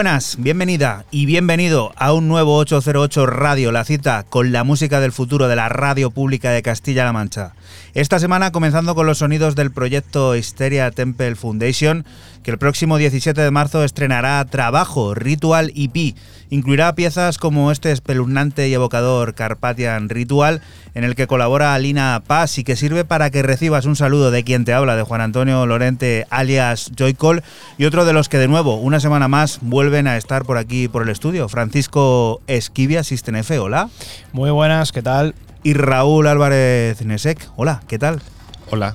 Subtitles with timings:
[0.00, 5.12] Buenas, bienvenida y bienvenido a un nuevo 808 Radio, la cita con la música del
[5.12, 7.52] futuro de la radio pública de Castilla-La Mancha.
[7.92, 12.06] Esta semana comenzando con los sonidos del proyecto Hysteria Temple Foundation,
[12.42, 16.14] que el próximo 17 de marzo estrenará Trabajo, Ritual EP.
[16.48, 20.62] Incluirá piezas como este espeluznante y evocador Carpathian Ritual,
[20.94, 24.42] en el que colabora Alina Paz y que sirve para que recibas un saludo de
[24.42, 27.42] quien te habla, de Juan Antonio Lorente, alias Joycol,
[27.78, 30.88] y otro de los que de nuevo, una semana más, vuelven a estar por aquí
[30.88, 31.48] por el estudio.
[31.48, 33.58] Francisco Esquivia, F.
[33.58, 33.90] hola.
[34.32, 35.34] Muy buenas, ¿qué tal?
[35.62, 38.22] Y Raúl Álvarez Nesek, hola, ¿qué tal?
[38.70, 38.94] Hola,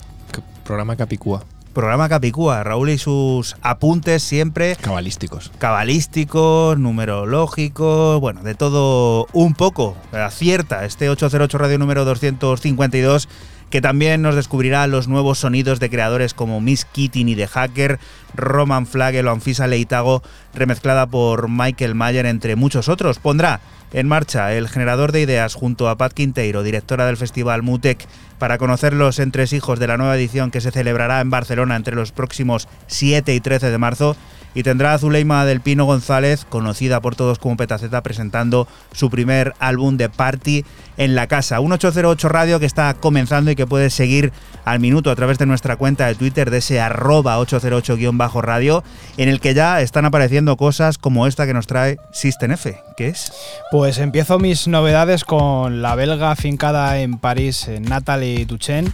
[0.63, 1.45] programa Capicúa.
[1.75, 4.77] Programa Capicúa, Raúl y sus apuntes siempre.
[4.77, 5.51] Cabalísticos.
[5.57, 9.97] Cabalísticos, numerológicos, bueno, de todo un poco.
[10.13, 13.27] Acierta este 808 Radio número 252
[13.75, 17.99] que también nos descubrirá los nuevos sonidos de creadores como Miss Keating y The Hacker,
[18.33, 20.23] Roman Flagel o Anfisa Leitago,
[20.53, 23.19] remezclada por Michael Mayer, entre muchos otros.
[23.19, 23.59] Pondrá
[23.91, 28.07] en marcha el generador de ideas junto a Pat Quinteiro, directora del festival Mutec,
[28.39, 32.13] para conocer los entresijos de la nueva edición que se celebrará en Barcelona entre los
[32.13, 34.15] próximos 7 y 13 de marzo
[34.55, 39.53] y tendrá a Zuleima del Pino González, conocida por todos como Petaceta, presentando su primer
[39.59, 40.65] álbum de Party
[40.97, 41.59] en la casa.
[41.59, 44.31] Un 808 Radio que está comenzando y que puedes seguir
[44.63, 48.83] al minuto a través de nuestra cuenta de Twitter de ese arroba 808-radio,
[49.17, 52.81] en el que ya están apareciendo cosas como esta que nos trae System F.
[52.95, 53.33] ¿Qué es?
[53.71, 58.93] Pues empiezo mis novedades con la belga afincada en París, Natalie Duchen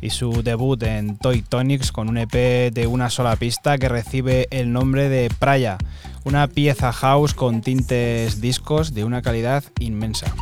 [0.00, 4.48] y su debut en Toy Tonics con un EP de una sola pista que recibe
[4.50, 5.78] el nombre de Praya,
[6.24, 10.34] una pieza house con tintes discos de una calidad inmensa.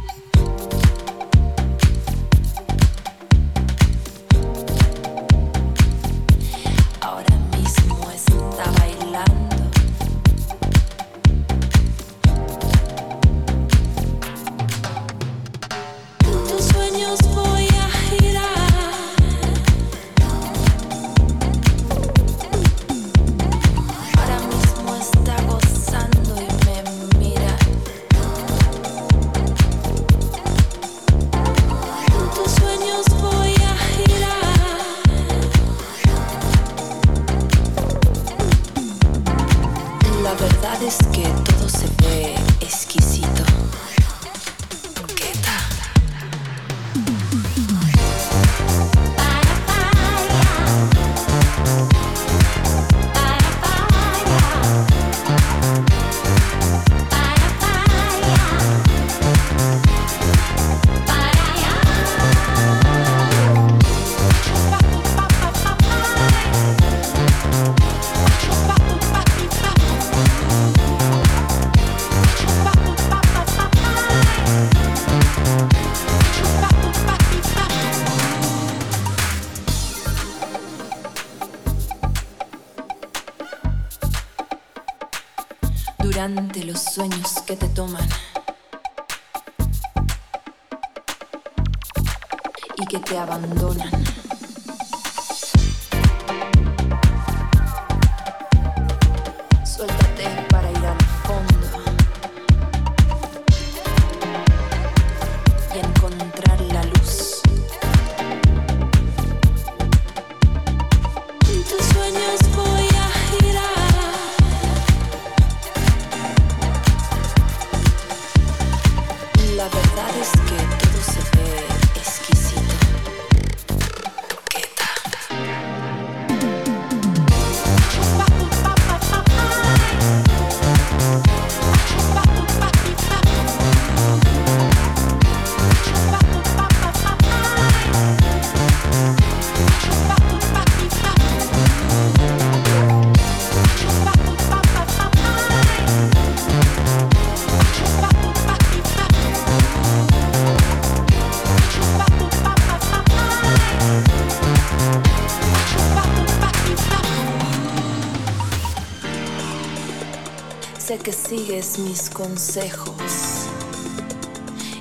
[161.79, 163.47] Mis consejos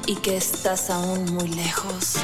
[0.08, 2.16] y que estás aún muy lejos,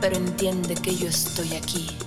[0.00, 1.99] pero entiende que yo estoy aquí.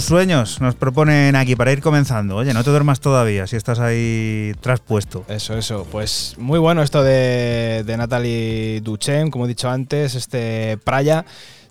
[0.00, 2.36] Tus sueños nos proponen aquí para ir comenzando.
[2.36, 5.26] Oye, no te duermas todavía si estás ahí traspuesto.
[5.28, 5.86] Eso, eso.
[5.92, 11.26] Pues muy bueno esto de, de Natalie Duchen, como he dicho antes, este Praya.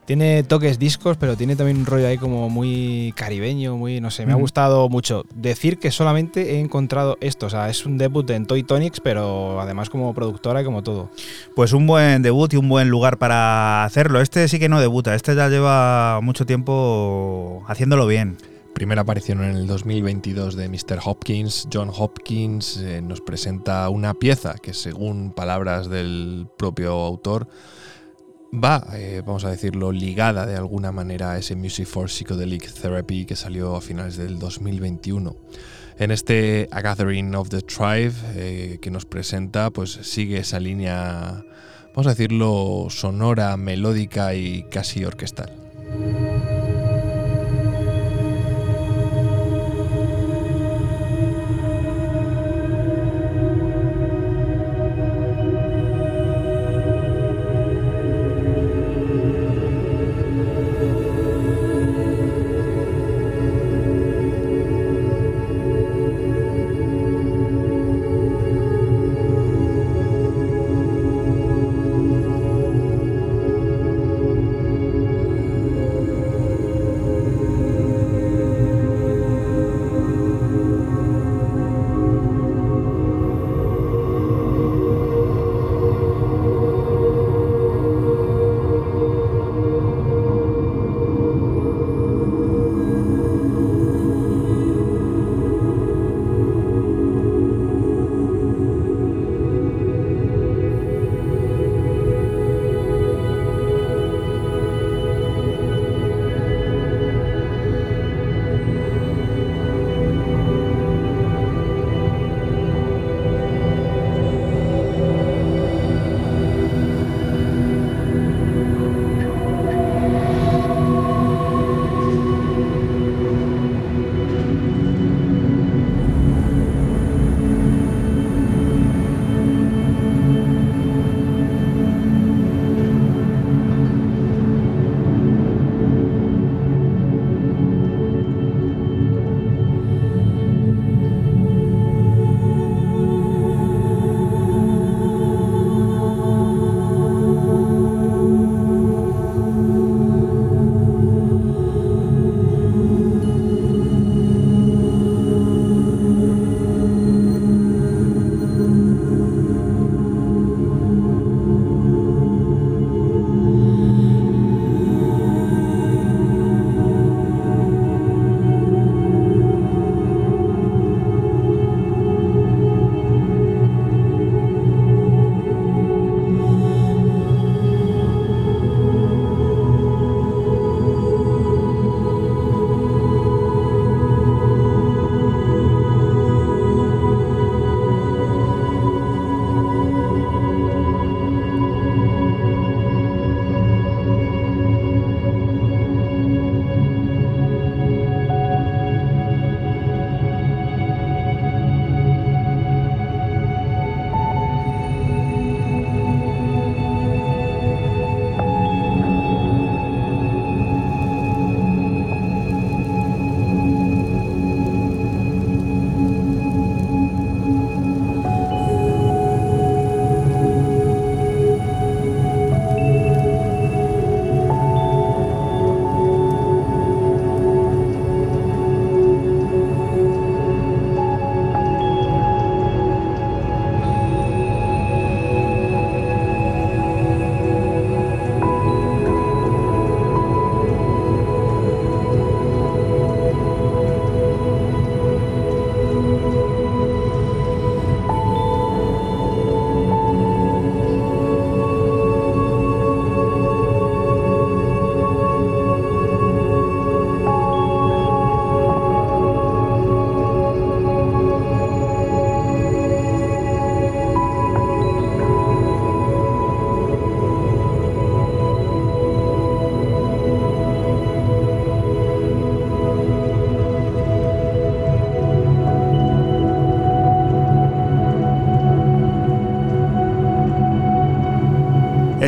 [0.10, 4.25] Tiene toques discos, pero tiene también un rollo ahí como muy caribeño, muy, no sé,
[4.25, 5.24] me ha gustado mucho.
[5.36, 9.62] Decir que solamente he encontrado esto, o sea, es un debut en Toy Tonics, pero
[9.62, 11.12] además como productora y como todo.
[11.56, 14.20] Pues un buen debut y un buen lugar para hacerlo.
[14.20, 18.38] Este sí que no debuta, este ya lleva mucho tiempo haciéndolo bien.
[18.74, 21.01] Primera aparición en el 2022 de Mr.
[21.06, 21.68] Hopkins.
[21.72, 27.48] John Hopkins eh, nos presenta una pieza que según palabras del propio autor
[28.53, 33.25] va, eh, vamos a decirlo, ligada de alguna manera a ese Music for Psychedelic Therapy
[33.25, 35.36] que salió a finales del 2021.
[35.98, 41.44] En este A Gathering of the Tribe eh, que nos presenta, pues sigue esa línea,
[41.94, 45.51] vamos a decirlo, sonora, melódica y casi orquestal.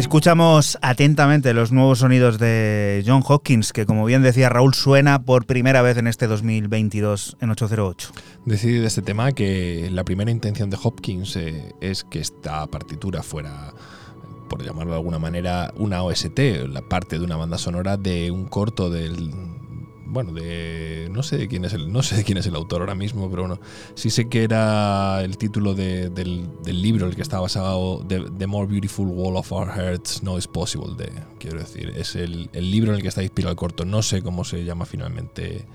[0.01, 5.45] Escuchamos atentamente los nuevos sonidos de John Hopkins, que como bien decía Raúl, suena por
[5.45, 8.09] primera vez en este 2022 en 808.
[8.45, 13.21] Decidí de este tema que la primera intención de Hopkins eh, es que esta partitura
[13.21, 13.75] fuera,
[14.49, 18.45] por llamarlo de alguna manera, una OST, la parte de una banda sonora de un
[18.45, 19.29] corto del
[20.11, 22.81] bueno, de no sé de quién es el no sé de quién es el autor
[22.81, 23.59] ahora mismo, pero bueno,
[23.95, 26.49] sí sé que era el título de- del,
[26.81, 30.47] libro el que está basado The, The More Beautiful Wall of Our Hearts No Is
[30.47, 33.85] Possible de quiero decir, es el, el libro en el que está inspirado el corto,
[33.85, 35.65] no sé cómo se llama finalmente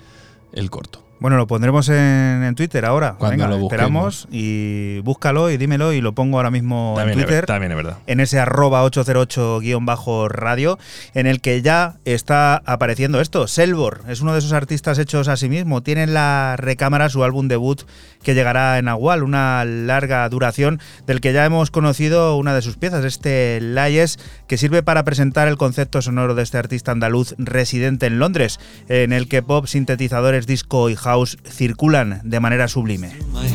[0.52, 1.05] el corto.
[1.18, 3.14] Bueno, lo pondremos en, en Twitter ahora.
[3.18, 7.22] Cuando Venga, lo esperamos y búscalo y dímelo y lo pongo ahora mismo También en
[7.24, 7.46] es, Twitter.
[7.46, 7.96] también es verdad.
[8.06, 10.78] en ese arroba 808-radio,
[11.14, 13.46] en el que ya está apareciendo esto.
[13.46, 15.82] Selvor es uno de esos artistas hechos a sí mismo.
[15.82, 17.82] Tiene en la recámara su álbum debut
[18.22, 22.76] que llegará en Agual, una larga duración del que ya hemos conocido una de sus
[22.76, 24.18] piezas, este Layes,
[24.48, 28.58] que sirve para presentar el concepto sonoro de este artista andaluz residente en Londres,
[28.88, 30.96] en el que pop, sintetizadores, disco y
[31.44, 33.12] circulan de manera sublime.
[33.32, 33.46] my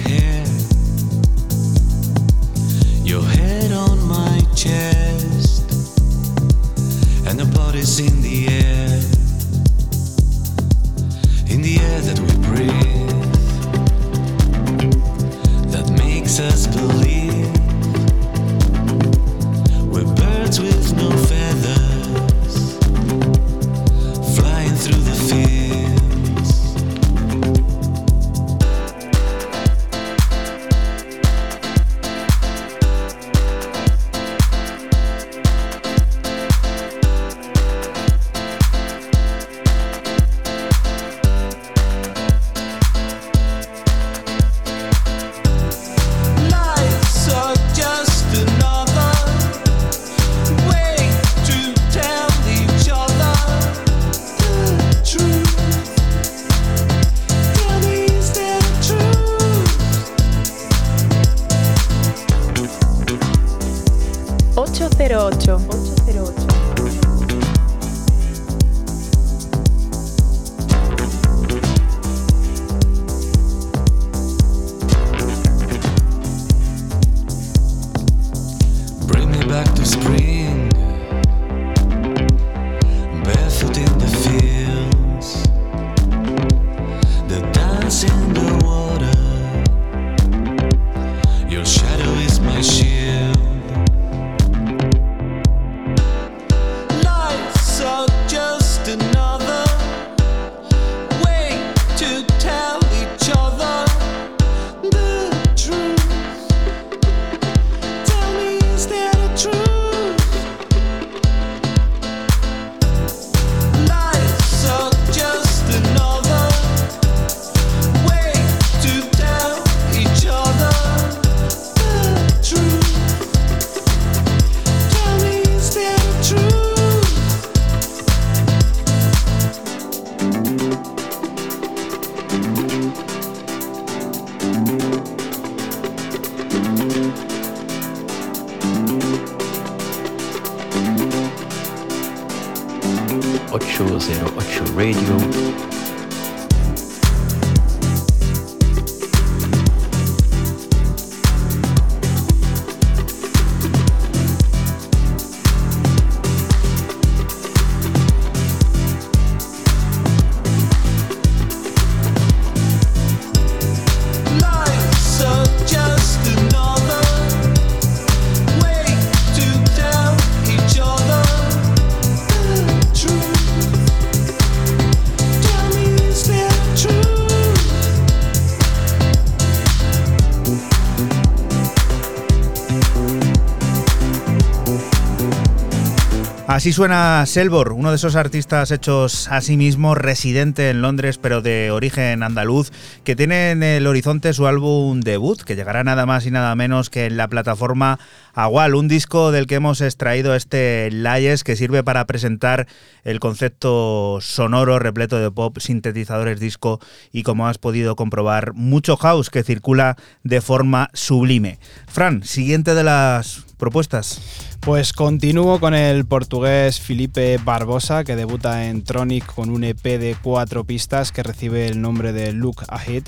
[186.62, 191.42] Así suena Selvor, uno de esos artistas hechos a sí mismo, residente en Londres, pero
[191.42, 192.72] de origen andaluz,
[193.04, 196.92] que tiene en el horizonte su álbum debut, que llegará nada más y nada menos
[196.92, 197.98] que en la plataforma
[198.36, 202.68] Agual, un disco del que hemos extraído este Layes, que sirve para presentar
[203.04, 206.80] el concepto sonoro repleto de pop, sintetizadores disco
[207.12, 211.58] y, como has podido comprobar, mucho house que circula de forma sublime.
[211.88, 214.20] Fran, siguiente de las propuestas.
[214.60, 220.18] Pues continúo con el portugués Felipe Barbosa, que debuta en Tronic con un EP de
[220.20, 223.04] cuatro pistas que recibe el nombre de Look Ahead.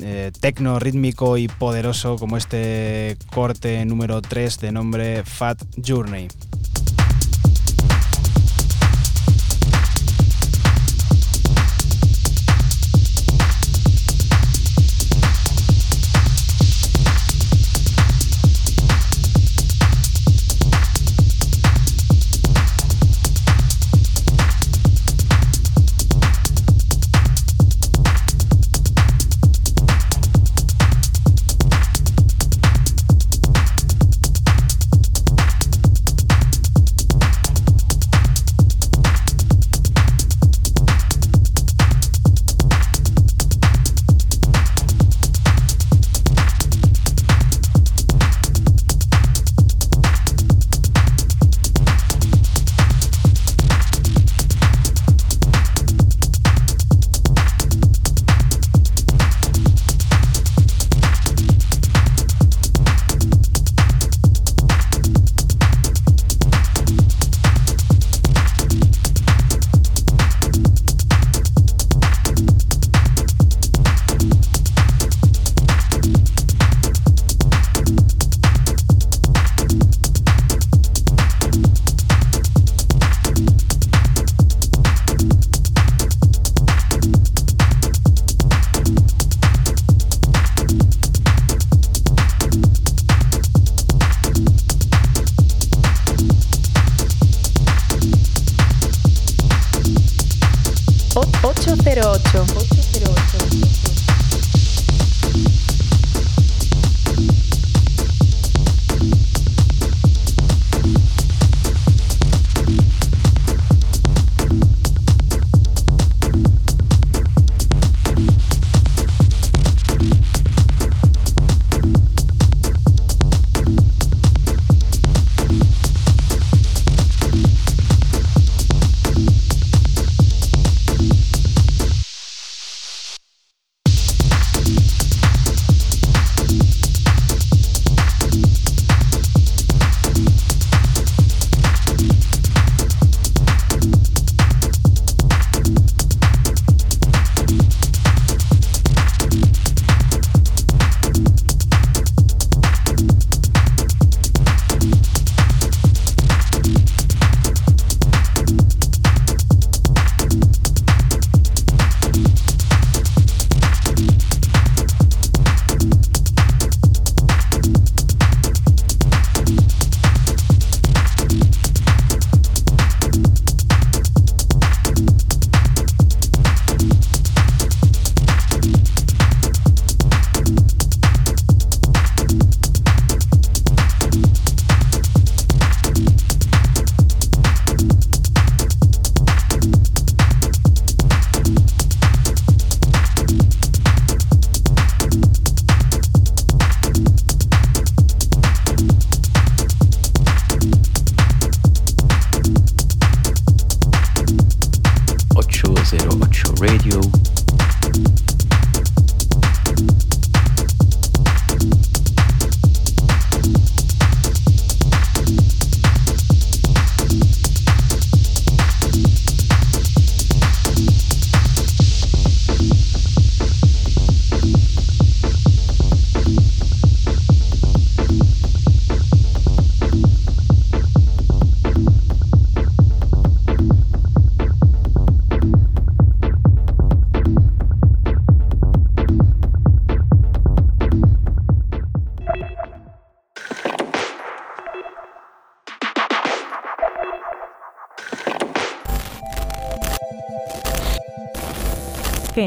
[0.00, 6.28] Eh, tecno rítmico y poderoso como este corte número 3 de nombre Fat Journey.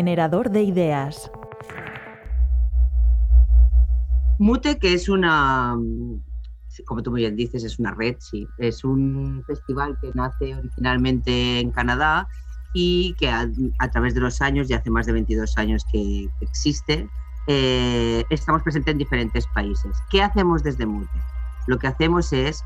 [0.02, 1.30] Generador de ideas.
[4.40, 5.78] Mute, que es una,
[6.86, 8.48] como tú muy bien dices, es una red, sí.
[8.58, 12.28] Es un festival que nace originalmente en Canadá
[12.74, 13.48] y que a,
[13.92, 17.08] través de los años, ya hace más de 22 años que, que existe,
[17.46, 19.96] eh, estamos presentes en diferentes países.
[20.10, 21.22] ¿Qué hacemos desde Mute?
[21.68, 22.66] Lo que hacemos es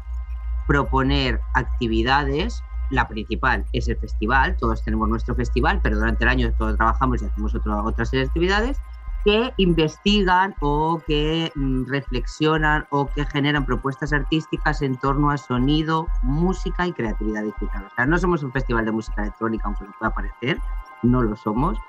[0.68, 2.64] proponer actividades.
[2.90, 7.22] La principal es el festival, todos tenemos nuestro festival, pero durante el año todos trabajamos
[7.22, 8.78] y hacemos otro, otra serie de actividades
[9.26, 16.08] que investigan o que mm, reflexionan o que generan propuestas artísticas en torno a sonido,
[16.22, 17.90] música y creatividad digital.
[18.08, 20.60] No somos un festival de música electrónica, aunque nos pueda parecer,
[21.02, 21.80] no lo somos.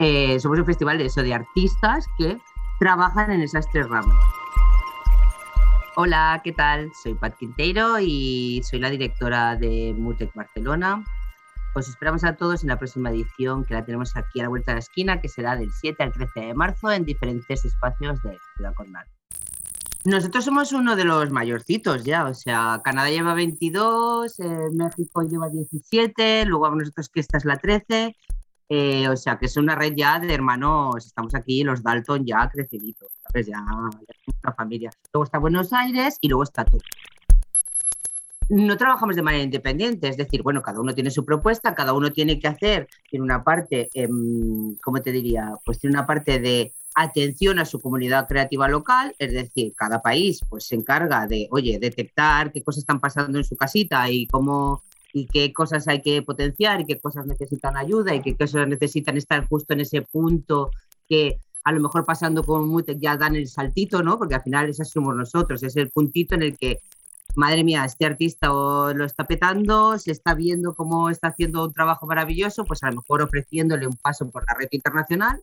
[0.00, 2.40] Eh, somos un festival de eso, de artistas que
[2.80, 4.16] trabajan en esas tres ramas.
[5.96, 6.90] Hola, ¿qué tal?
[7.04, 11.04] Soy Pat Quinteiro y soy la directora de Mutec Barcelona.
[11.76, 14.72] Os esperamos a todos en la próxima edición que la tenemos aquí a la vuelta
[14.72, 18.36] de la esquina, que será del 7 al 13 de marzo en diferentes espacios de
[18.56, 19.06] Ciudad Condal.
[20.04, 25.48] Nosotros somos uno de los mayorcitos ya, o sea, Canadá lleva 22, eh, México lleva
[25.48, 28.16] 17, luego nosotros que esta es la 13,
[28.68, 32.50] eh, o sea, que es una red ya de hermanos, estamos aquí los Dalton ya
[32.52, 33.46] creciditos, ¿sabes?
[33.46, 34.90] Ya, ya una familia.
[35.12, 36.78] Luego está Buenos Aires y luego está tú.
[38.50, 42.12] No trabajamos de manera independiente, es decir, bueno, cada uno tiene su propuesta, cada uno
[42.12, 45.54] tiene que hacer, tiene una parte, em, ¿cómo te diría?
[45.64, 50.40] Pues tiene una parte de atención a su comunidad creativa local, es decir, cada país
[50.48, 54.82] pues se encarga de, oye, detectar qué cosas están pasando en su casita y cómo
[55.12, 59.16] y qué cosas hay que potenciar y qué cosas necesitan ayuda y qué cosas necesitan
[59.16, 60.70] estar justo en ese punto
[61.08, 64.18] que a lo mejor pasando con Mutec ya dan el saltito, ¿no?
[64.18, 66.78] Porque al final ese somos nosotros, es el puntito en el que,
[67.36, 71.72] madre mía, este artista o lo está petando, se está viendo cómo está haciendo un
[71.72, 75.40] trabajo maravilloso, pues a lo mejor ofreciéndole un paso por la red internacional.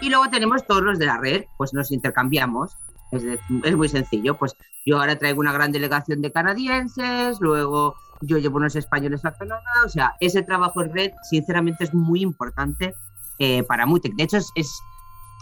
[0.00, 2.76] Y luego tenemos todos los de la red, pues nos intercambiamos.
[3.10, 7.94] Es, de- es muy sencillo, pues yo ahora traigo una gran delegación de canadienses, luego
[8.20, 12.20] yo llevo unos españoles a Canadá, o sea, ese trabajo en red, sinceramente, es muy
[12.20, 12.94] importante
[13.38, 14.14] eh, para Mutec.
[14.14, 14.70] De hecho, es, es,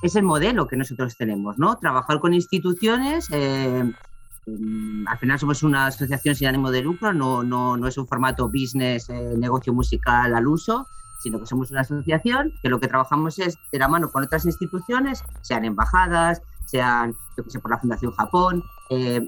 [0.02, 1.76] es el modelo que nosotros tenemos, ¿no?
[1.76, 3.28] Trabajar con instituciones.
[3.32, 3.84] eh,
[4.46, 8.06] mm, al final somos una asociación sin ánimo de lucro, no, no, no es un
[8.06, 10.86] formato business, eh, negocio musical al uso,
[11.22, 14.44] sino que somos una asociación que lo que trabajamos es de la mano con otras
[14.44, 19.26] instituciones, sean embajadas, sean, yo que sé, por la Fundación Japón, eh,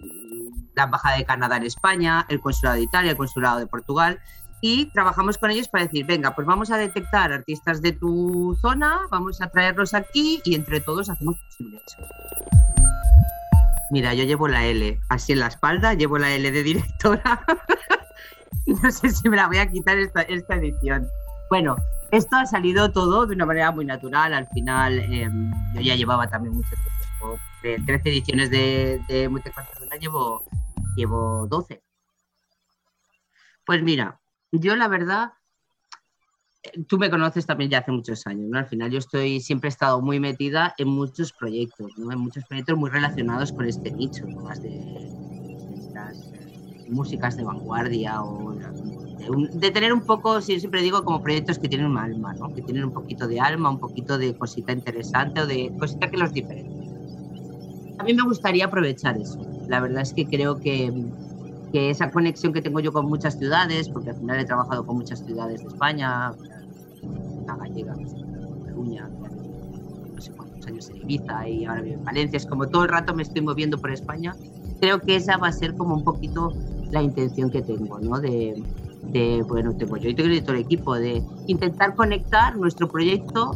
[0.75, 4.21] la Embajada de Canadá en España, el Consulado de Italia, el Consulado de Portugal,
[4.61, 9.01] y trabajamos con ellos para decir, venga, pues vamos a detectar artistas de tu zona,
[9.11, 11.99] vamos a traerlos aquí y entre todos hacemos posible eso.
[13.91, 17.45] Mira, yo llevo la L así en la espalda, llevo la L de directora.
[18.67, 21.09] no sé si me la voy a quitar esta, esta edición.
[21.49, 21.77] Bueno,
[22.11, 24.35] esto ha salido todo de una manera muy natural.
[24.35, 25.31] Al final, eh,
[25.75, 27.39] yo ya llevaba también mucho tiempo.
[27.63, 29.29] De 13 ediciones de, de
[30.01, 30.45] llevo,
[30.95, 31.83] llevo 12.
[33.65, 34.21] Pues mira,
[34.53, 35.33] yo la verdad,
[36.63, 38.59] eh, tú me conoces también ya hace muchos años, ¿no?
[38.59, 42.13] Al final yo estoy, siempre he estado muy metida en muchos proyectos, ¿no?
[42.13, 44.43] En muchos proyectos muy relacionados con este nicho, ¿no?
[44.43, 44.81] Más de,
[46.89, 48.55] músicas de vanguardia o
[49.53, 52.55] de, tener un poco, sí, siempre digo, como proyectos que tienen un alma, ¿no?
[52.55, 56.17] Que tienen un poquito de alma, un poquito de cosita interesante o de cosita que
[56.17, 56.79] los diferencia.
[57.99, 59.39] A mí me gustaría aprovechar eso.
[59.69, 60.93] La verdad es que creo que,
[61.73, 64.97] que esa conexión que tengo yo con muchas ciudades, porque al final he trabajado con
[64.97, 66.33] muchas ciudades de España,
[67.47, 67.95] la gallega,
[68.65, 69.09] Cataluña,
[70.15, 72.89] no sé cuántos años en Ibiza y ahora vivo en Valencia, es como todo el
[72.89, 74.35] rato me estoy moviendo por España.
[74.81, 76.53] Creo que esa va a ser como un poquito
[76.91, 78.21] la intención que tengo, ¿no?
[78.21, 78.63] De,
[79.03, 83.53] de bueno, tengo yo y tengo todo el equipo, de intentar conectar nuestro proyecto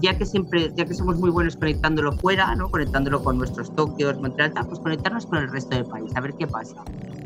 [0.00, 2.70] ya que siempre, ya que somos muy buenos conectándolo fuera, ¿no?
[2.70, 6.46] conectándolo con nuestros Tokios, Montreal, pues conectarnos con el resto del país, a ver qué
[6.46, 6.82] pasa.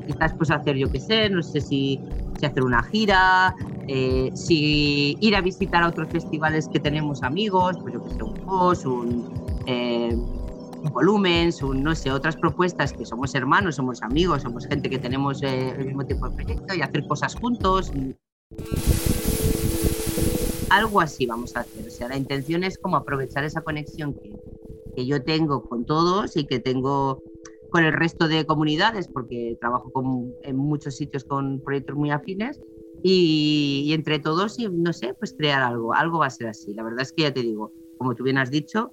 [0.07, 2.01] Quizás pues hacer, yo qué sé, no sé si,
[2.43, 3.55] hacer una gira,
[3.89, 8.23] eh, si ir a visitar a otros festivales que tenemos amigos, pues yo qué sé,
[8.23, 9.31] un POS, un,
[9.67, 14.89] eh, un Volumens, un, no sé, otras propuestas que somos hermanos, somos amigos, somos gente
[14.89, 17.93] que tenemos eh, el mismo tipo de proyecto y hacer cosas juntos.
[20.71, 21.87] Algo así vamos a hacer.
[21.87, 24.35] O sea, la intención es como aprovechar esa conexión que,
[24.95, 27.23] que yo tengo con todos y que tengo
[27.71, 32.61] con el resto de comunidades, porque trabajo con- en muchos sitios con proyectos muy afines,
[33.03, 35.95] y, entre todos, y no sé, pues crear algo.
[35.95, 36.75] Algo va a ser así.
[36.75, 38.91] La verdad es que ya te digo, como tú bien has dicho,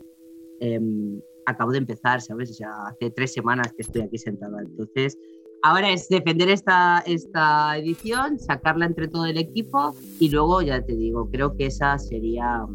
[0.59, 2.51] em, acabo de empezar, ¿sabes?
[2.51, 4.61] O sea, hace tres semanas que estoy aquí sentada.
[4.61, 5.17] Entonces,
[5.63, 10.93] ahora es defender esta, esta edición, sacarla entre todo el equipo y luego, ya te
[10.93, 12.65] digo, creo que esa sería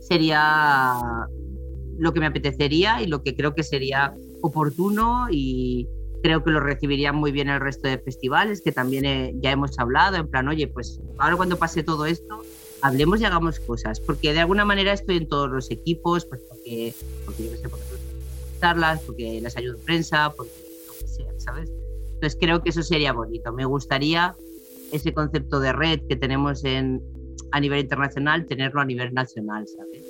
[0.00, 0.94] sería
[1.98, 5.86] lo que me apetecería y lo que creo que sería oportuno y
[6.22, 9.78] creo que lo recibirían muy bien el resto de festivales, que también eh, ya hemos
[9.78, 12.42] hablado, en plan, oye, pues ahora cuando pase todo esto,
[12.80, 16.94] hablemos y hagamos cosas, porque de alguna manera estoy en todos los equipos, pues porque,
[17.26, 17.84] porque yo qué sé, porque
[18.58, 20.52] charlas, porque les ayudo en prensa, porque
[20.86, 21.81] lo que sea, ¿sabes?
[22.22, 23.52] Entonces creo que eso sería bonito.
[23.52, 24.36] Me gustaría
[24.92, 27.02] ese concepto de red que tenemos en,
[27.50, 30.04] a nivel internacional, tenerlo a nivel nacional, ¿sabes?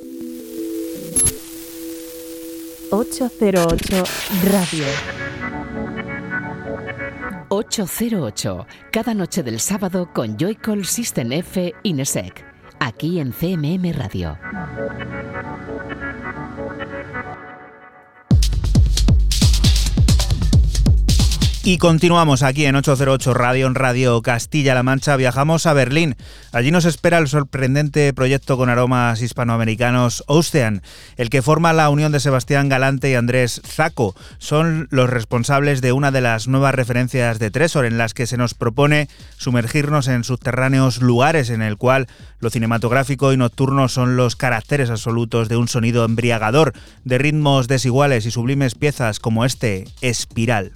[2.90, 4.04] 808
[4.44, 4.84] Radio.
[7.48, 12.44] 808, cada noche del sábado con Joycall System F Inesec,
[12.78, 14.36] aquí en CMM Radio.
[21.64, 25.14] Y continuamos aquí en 808 Radio, en Radio Castilla-La Mancha.
[25.14, 26.16] Viajamos a Berlín.
[26.50, 30.82] Allí nos espera el sorprendente proyecto con aromas hispanoamericanos Ocean,
[31.16, 34.16] el que forma la unión de Sebastián Galante y Andrés Zaco.
[34.38, 38.36] Son los responsables de una de las nuevas referencias de Tresor, en las que se
[38.36, 42.08] nos propone sumergirnos en subterráneos lugares en el cual
[42.40, 46.72] lo cinematográfico y nocturno son los caracteres absolutos de un sonido embriagador,
[47.04, 50.72] de ritmos desiguales y sublimes piezas como este, Espiral.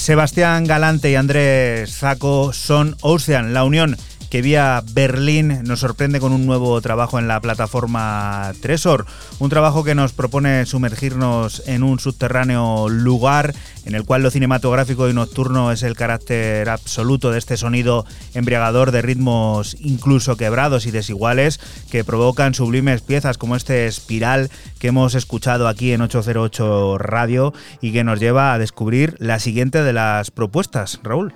[0.00, 3.98] Sebastián Galante y Andrés Zaco son Ocean, la unión
[4.30, 9.04] que vía Berlín nos sorprende con un nuevo trabajo en la plataforma Tresor,
[9.40, 15.08] un trabajo que nos propone sumergirnos en un subterráneo lugar en el cual lo cinematográfico
[15.08, 20.92] y nocturno es el carácter absoluto de este sonido embriagador de ritmos incluso quebrados y
[20.92, 21.58] desiguales
[21.90, 27.92] que provocan sublimes piezas como este espiral que hemos escuchado aquí en 808 Radio y
[27.92, 31.34] que nos lleva a descubrir la siguiente de las propuestas, Raúl.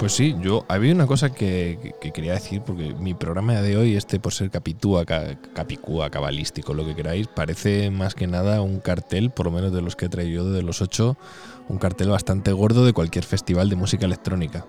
[0.00, 3.96] Pues sí, yo había una cosa que, que quería decir, porque mi programa de hoy,
[3.96, 8.80] este por ser capitúa, ca- capicúa, cabalístico, lo que queráis, parece más que nada un
[8.80, 11.18] cartel, por lo menos de los que he traído de los ocho,
[11.68, 14.64] un cartel bastante gordo de cualquier festival de música electrónica.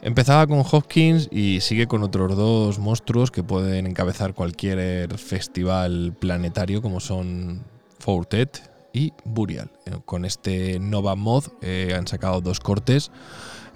[0.00, 6.80] Empezaba con Hopkins y sigue con otros dos monstruos que pueden encabezar cualquier festival planetario,
[6.80, 7.62] como son
[7.98, 9.68] Fortet y Burial.
[9.84, 13.10] Eh, Con este Nova Mod eh, han sacado dos cortes.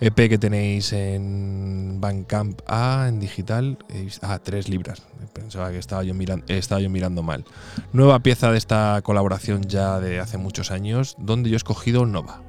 [0.00, 3.78] EP que tenéis en Bandcamp A, en digital.
[4.22, 5.02] Ah, tres libras.
[5.32, 7.44] Pensaba que estaba yo, miran- eh, estaba yo mirando mal.
[7.92, 12.40] Nueva pieza de esta colaboración ya de hace muchos años, donde yo he escogido Nova.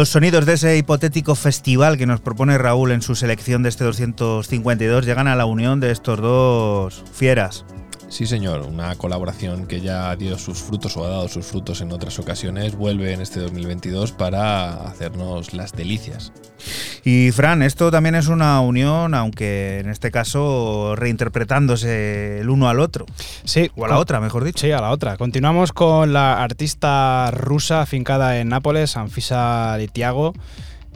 [0.00, 3.84] Los sonidos de ese hipotético festival que nos propone Raúl en su selección de este
[3.84, 7.66] 252 llegan a la unión de estos dos fieras.
[8.08, 11.92] Sí, señor, una colaboración que ya dio sus frutos o ha dado sus frutos en
[11.92, 16.32] otras ocasiones, vuelve en este 2022 para hacernos las delicias.
[17.04, 22.80] Y Fran, esto también es una unión, aunque en este caso reinterpretándose el uno al
[22.80, 23.04] otro.
[23.50, 23.70] Sí.
[23.76, 24.64] O a la con- otra, mejor dicho.
[24.64, 25.16] Sí, a la otra.
[25.16, 30.32] Continuamos con la artista rusa afincada en Nápoles, Anfisa Litiago.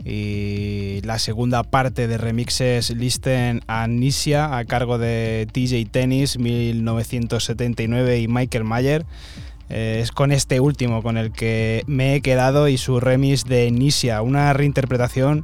[0.03, 8.19] Y la segunda parte de remixes Listen a Nisia a cargo de TJ Tennis 1979
[8.19, 9.05] y Michael Mayer.
[9.69, 13.71] Eh, es con este último con el que me he quedado y su remix de
[13.71, 15.43] Nisia, una reinterpretación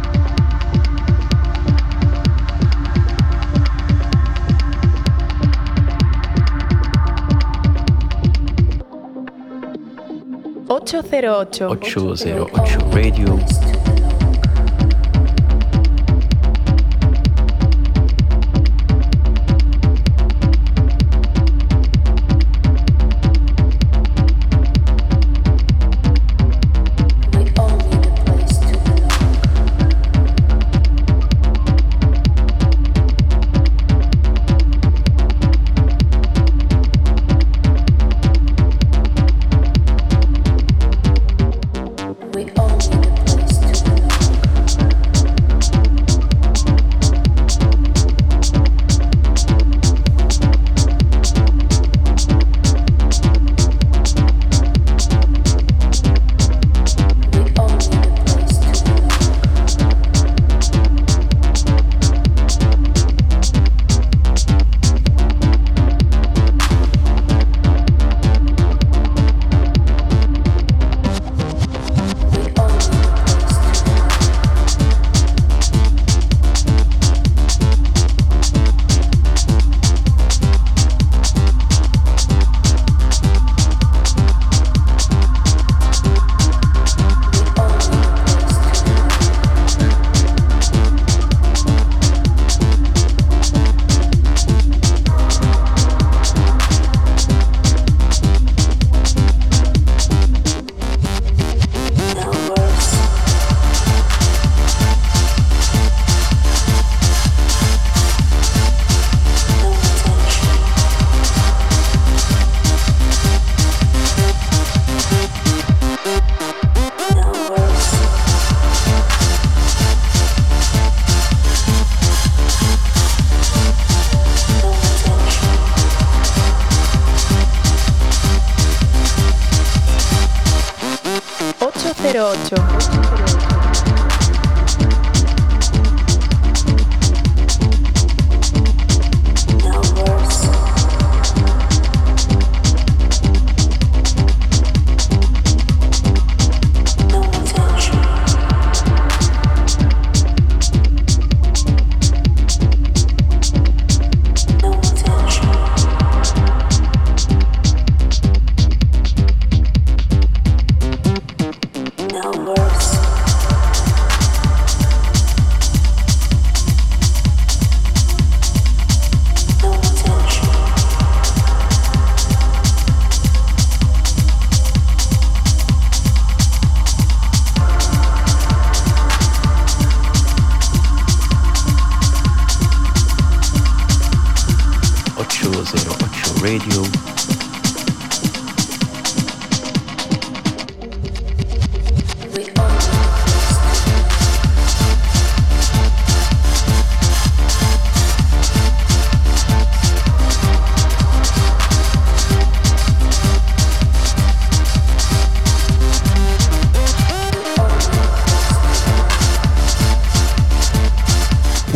[10.81, 11.67] Ocho cero ocho.
[11.69, 13.70] 808 Radio.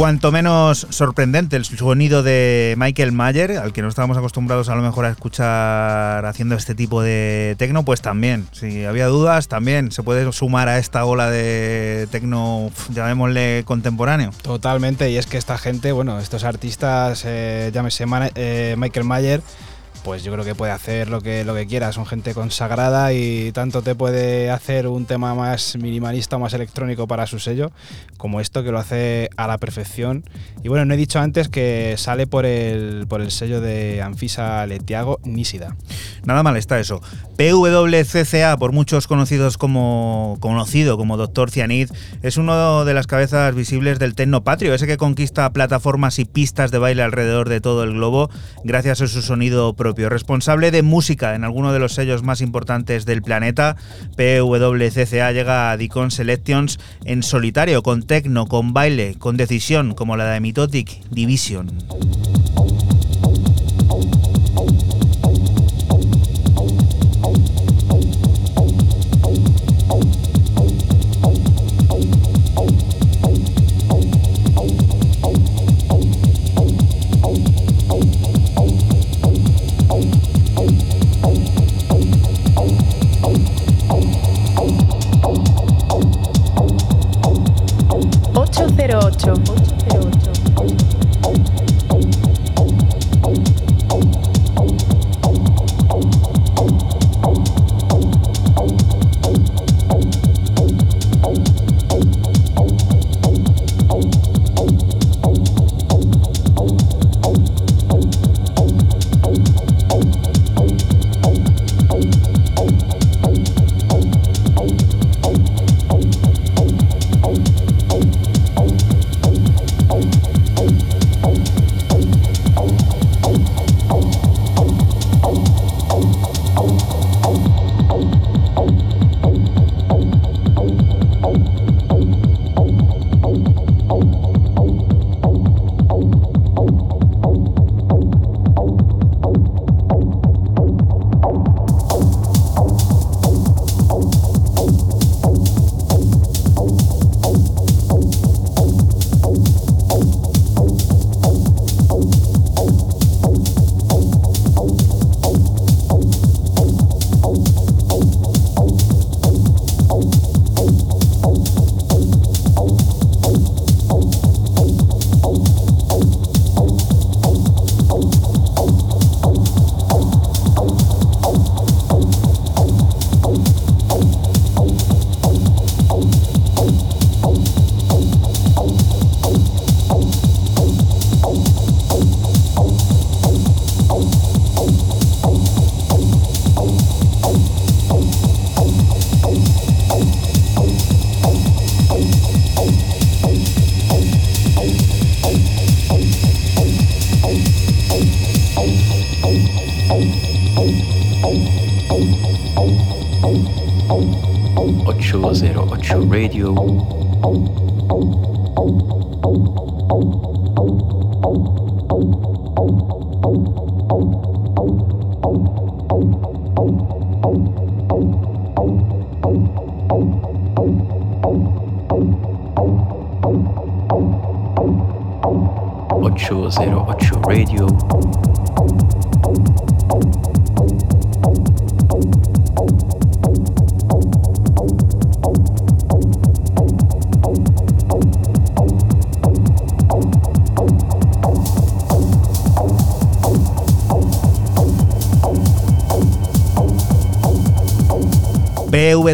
[0.06, 4.84] Cuanto menos sorprendente el sonido de Michael Mayer, al que no estábamos acostumbrados a lo
[4.84, 10.04] mejor a escuchar haciendo este tipo de tecno, pues también, si había dudas, también se
[10.04, 14.30] puede sumar a esta ola de tecno, llamémosle contemporáneo.
[14.44, 19.42] Totalmente, y es que esta gente, bueno, estos artistas, eh, llámese eh, Michael Mayer,
[20.06, 23.52] pues yo creo que puede hacer lo que, lo que quiera, son gente consagrada y
[23.54, 27.72] tanto te puede hacer un tema más minimalista o más electrónico para su sello,
[28.16, 30.24] como esto que lo hace a la perfección.
[30.64, 34.68] Y bueno, no he dicho antes que sale por el, por el sello de Anfisa
[34.68, 35.76] Letiago Nísida.
[36.24, 37.02] Nada mal está eso.
[37.36, 41.50] PWCCA, por muchos conocidos como conocido como Dr.
[41.50, 41.90] Cianid,
[42.22, 46.70] es uno de las cabezas visibles del Tecno Patrio, ese que conquista plataformas y pistas
[46.70, 48.30] de baile alrededor de todo el globo
[48.64, 49.95] gracias a su sonido propio.
[49.98, 53.78] Responsable de música en alguno de los sellos más importantes del planeta,
[54.16, 60.26] PWCCA llega a Dicon Selections en solitario, con techno, con baile, con decisión, como la
[60.26, 61.72] de Mitotic Division.
[89.26, 89.65] 808.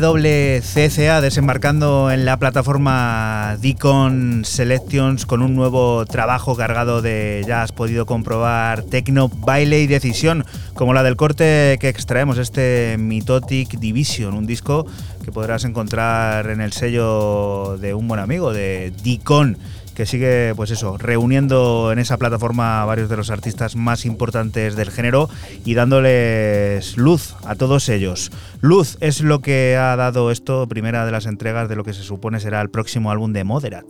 [0.01, 7.71] WCCA desembarcando en la plataforma Deacon Selections con un nuevo trabajo cargado de, ya has
[7.71, 10.43] podido comprobar, tecno, baile y decisión,
[10.73, 14.87] como la del corte que extraemos, este Mitotic Division, un disco
[15.23, 19.55] que podrás encontrar en el sello de un buen amigo, de Deacon
[20.01, 24.75] que sigue, pues eso, reuniendo en esa plataforma a varios de los artistas más importantes
[24.75, 25.29] del género
[25.63, 28.31] y dándoles luz a todos ellos.
[28.61, 32.01] Luz es lo que ha dado esto, primera de las entregas de lo que se
[32.01, 33.85] supone será el próximo álbum de Moderat.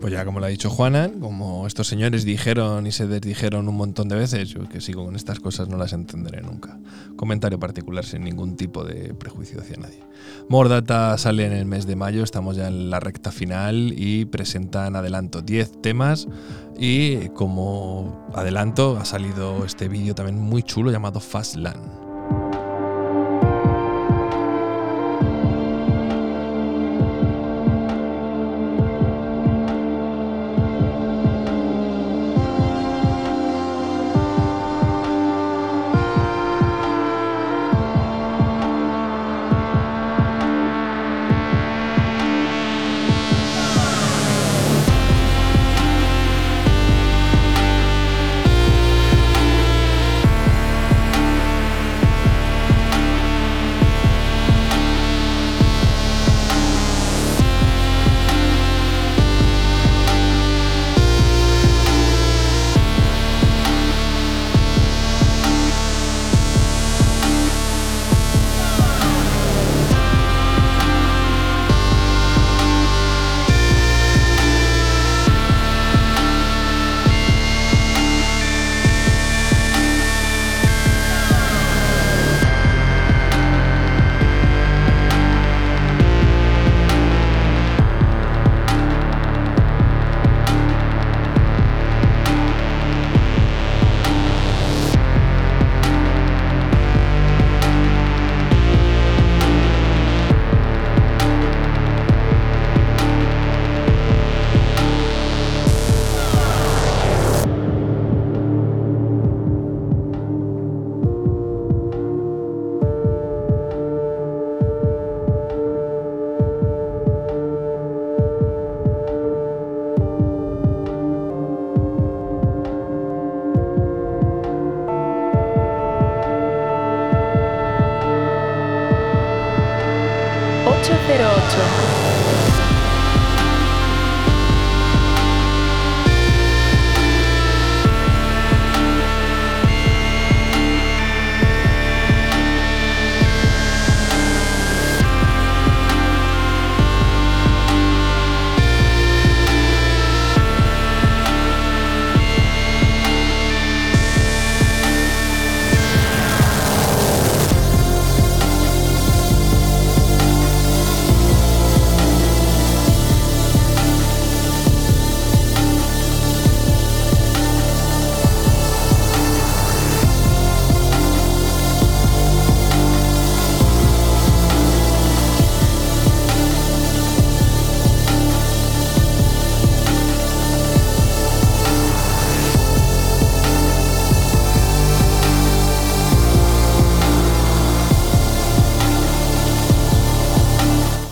[0.00, 3.76] Pues ya como lo ha dicho Juana, como estos señores dijeron y se desdijeron un
[3.76, 6.78] montón de veces, yo que sigo con estas cosas no las entenderé nunca.
[7.16, 10.00] Comentario particular sin ningún tipo de prejuicio hacia nadie.
[10.50, 14.96] Mordata sale en el mes de mayo, estamos ya en la recta final y presentan
[14.96, 16.28] adelanto 10 temas
[16.78, 22.05] y como adelanto ha salido este vídeo también muy chulo llamado Fastland.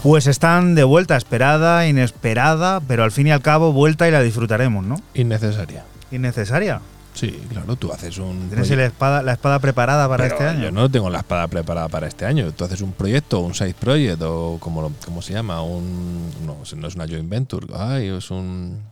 [0.05, 4.21] Pues están de vuelta, esperada, inesperada, pero al fin y al cabo vuelta y la
[4.21, 5.01] disfrutaremos, ¿no?
[5.15, 5.83] Innecesaria.
[6.11, 6.83] ¿Innecesaria?
[7.15, 8.51] Sí, claro, tú haces un.
[8.51, 10.65] ¿Tienes la espada, la espada preparada para Pero este año?
[10.65, 12.53] Yo no tengo la espada preparada para este año.
[12.53, 15.63] Tú haces un proyecto, un side project, o como, ¿cómo se llama?
[15.63, 16.31] Un.
[16.45, 17.67] No, no es una joint venture.
[17.75, 18.83] Ay, es un.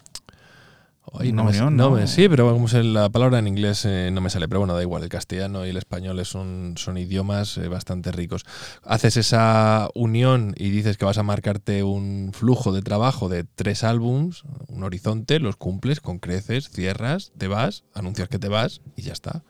[1.19, 1.97] Ay, no me- unión, no ¿no?
[1.97, 4.49] me- sí, pero como se- la palabra en inglés eh, no me sale.
[4.49, 5.03] Pero bueno, da igual.
[5.03, 8.45] El castellano y el español son, son idiomas eh, bastante ricos.
[8.85, 13.83] Haces esa unión y dices que vas a marcarte un flujo de trabajo de tres
[13.85, 19.03] álbums, un horizonte, los cumples con creces, cierras, te vas, anuncias que te vas y
[19.03, 19.43] ya está.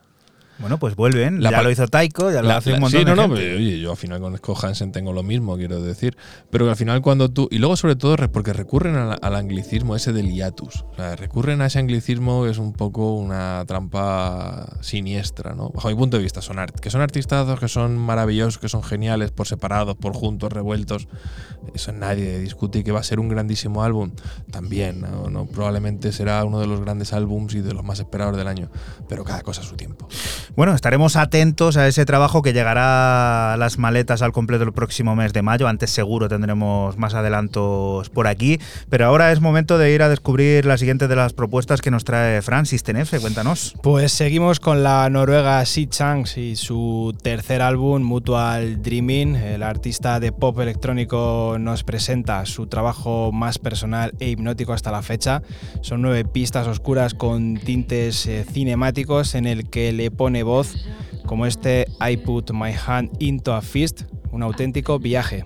[0.58, 1.42] Bueno, pues vuelven.
[1.42, 3.22] La ya lo hizo Taiko, ya lo La- hace un montón sí, de no, no,
[3.22, 3.40] gente.
[3.40, 6.16] pero, oye, yo al final con Scott Hansen tengo lo mismo, quiero decir.
[6.50, 7.48] Pero que al final cuando tú...
[7.50, 10.84] Y luego sobre todo porque recurren al, al anglicismo ese del hiatus.
[10.92, 15.70] O sea, recurren a ese anglicismo que es un poco una trampa siniestra, ¿no?
[15.70, 18.82] Bajo mi punto de vista, son art que son artistazos, que son maravillosos, que son
[18.82, 21.08] geniales por separados, por juntos, revueltos.
[21.74, 24.12] Eso nadie discute y que va a ser un grandísimo álbum.
[24.50, 25.30] También, ¿no?
[25.30, 28.70] No, probablemente será uno de los grandes álbums y de los más esperados del año.
[29.08, 30.08] Pero cada cosa a su tiempo.
[30.56, 35.16] Bueno, estaremos atentos a ese trabajo que llegará a las maletas al completo el próximo
[35.16, 35.68] mes de mayo.
[35.68, 38.58] Antes seguro tendremos más adelantos por aquí.
[38.88, 42.04] Pero ahora es momento de ir a descubrir la siguiente de las propuestas que nos
[42.04, 43.20] trae Francis Tenefe.
[43.20, 43.74] Cuéntanos.
[43.82, 49.36] Pues seguimos con la noruega Si Changs y su tercer álbum, Mutual Dreaming.
[49.36, 55.02] El artista de pop electrónico nos presenta su trabajo más personal e hipnótico hasta la
[55.02, 55.42] fecha.
[55.82, 60.74] Son nueve pistas oscuras con tintes eh, cinemáticos en el que le pone voz,
[61.26, 65.44] como este I Put My Hand Into a Fist, un auténtico viaje.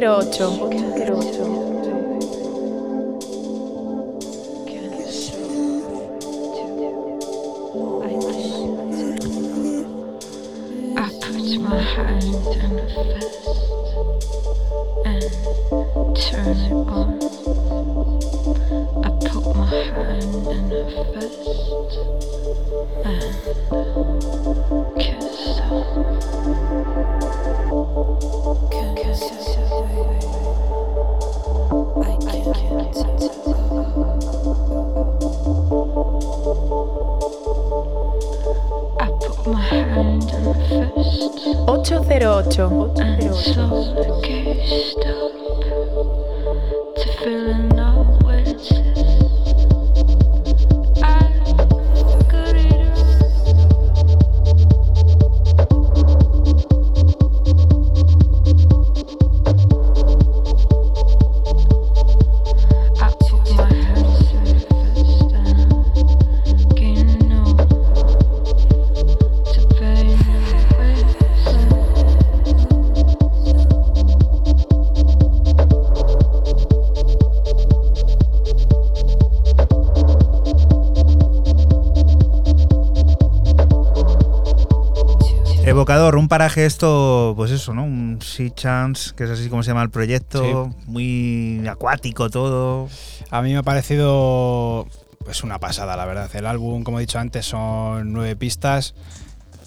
[0.00, 0.57] 08.
[86.64, 87.84] Esto, pues eso, ¿no?
[87.84, 92.88] Un Sea Chance, que es así como se llama el proyecto, muy acuático todo.
[93.30, 94.86] A mí me ha parecido
[95.24, 96.30] pues una pasada, la verdad.
[96.34, 98.94] El álbum, como he dicho antes, son nueve pistas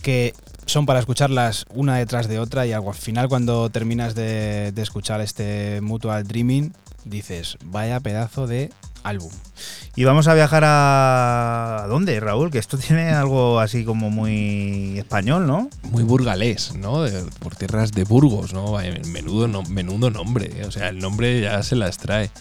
[0.01, 0.33] que
[0.65, 5.21] son para escucharlas una detrás de otra y al final cuando terminas de, de escuchar
[5.21, 6.73] este Mutual Dreaming
[7.05, 8.71] dices, vaya pedazo de
[9.03, 9.31] álbum.
[9.95, 11.83] Y vamos a viajar a...
[11.83, 12.51] ¿a dónde, Raúl?
[12.51, 15.69] Que esto tiene algo así como muy español, ¿no?
[15.91, 17.05] Muy burgalés, ¿no?
[17.39, 18.77] Por tierras de Burgos, ¿no?
[19.07, 20.65] Menudo, no- menudo nombre, ¿eh?
[20.65, 22.31] o sea, el nombre ya se las trae.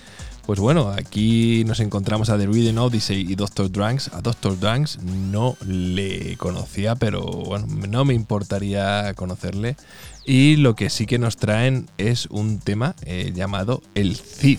[0.47, 3.71] Pues bueno, aquí nos encontramos a The Reading Odyssey y Dr.
[3.71, 4.09] Drunks.
[4.15, 4.59] A Dr.
[4.59, 9.77] Drunks no le conocía, pero bueno, no me importaría conocerle.
[10.25, 14.59] Y lo que sí que nos traen es un tema eh, llamado El Cid.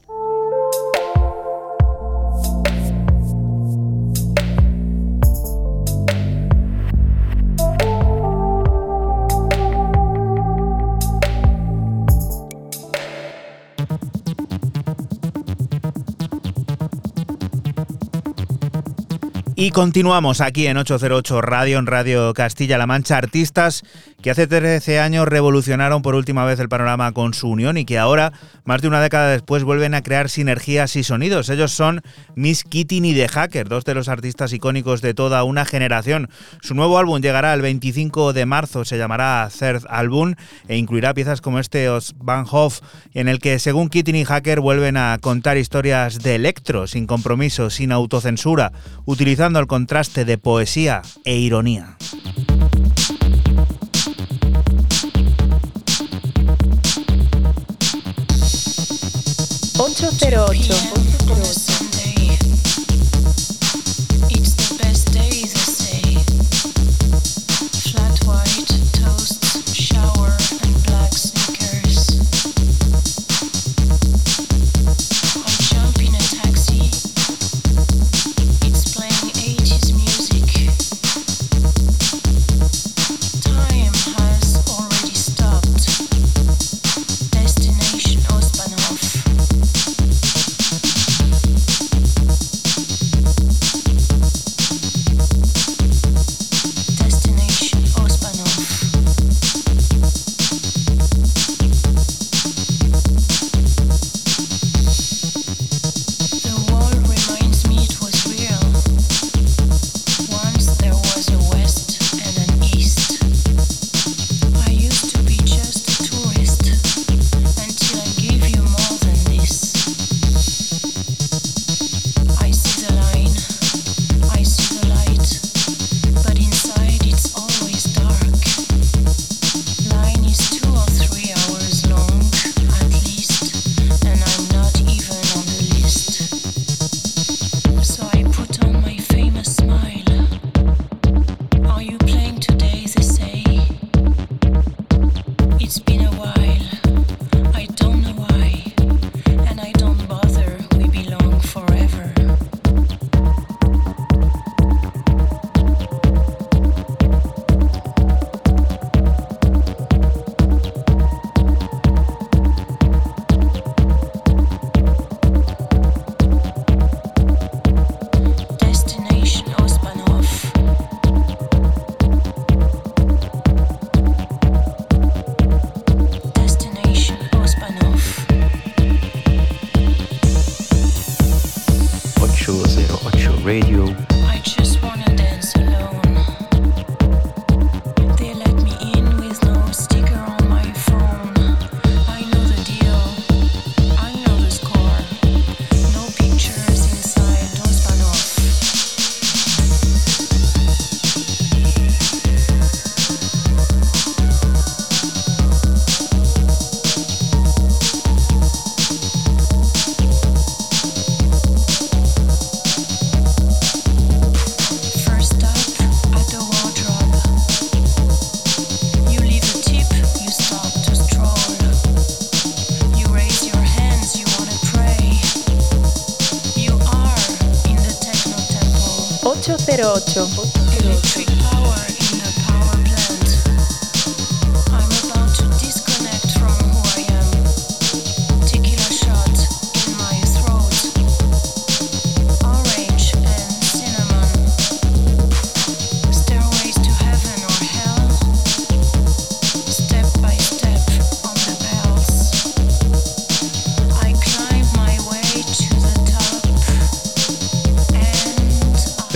[19.61, 23.83] Y continuamos aquí en 808 Radio, en Radio Castilla-La Mancha, artistas
[24.21, 27.97] que hace 13 años revolucionaron por última vez el panorama con su unión y que
[27.97, 28.33] ahora,
[28.65, 31.49] más de una década después, vuelven a crear sinergias y sonidos.
[31.49, 32.01] Ellos son
[32.35, 36.29] Miss Keating y The Hacker, dos de los artistas icónicos de toda una generación.
[36.61, 40.35] Su nuevo álbum llegará el 25 de marzo, se llamará Third Album
[40.67, 42.81] e incluirá piezas como este Os Van Hoff,
[43.13, 47.69] en el que, según Keating y Hacker, vuelven a contar historias de electro, sin compromiso,
[47.69, 48.71] sin autocensura,
[49.05, 51.97] utilizando el contraste de poesía e ironía.
[59.81, 61.70] 808.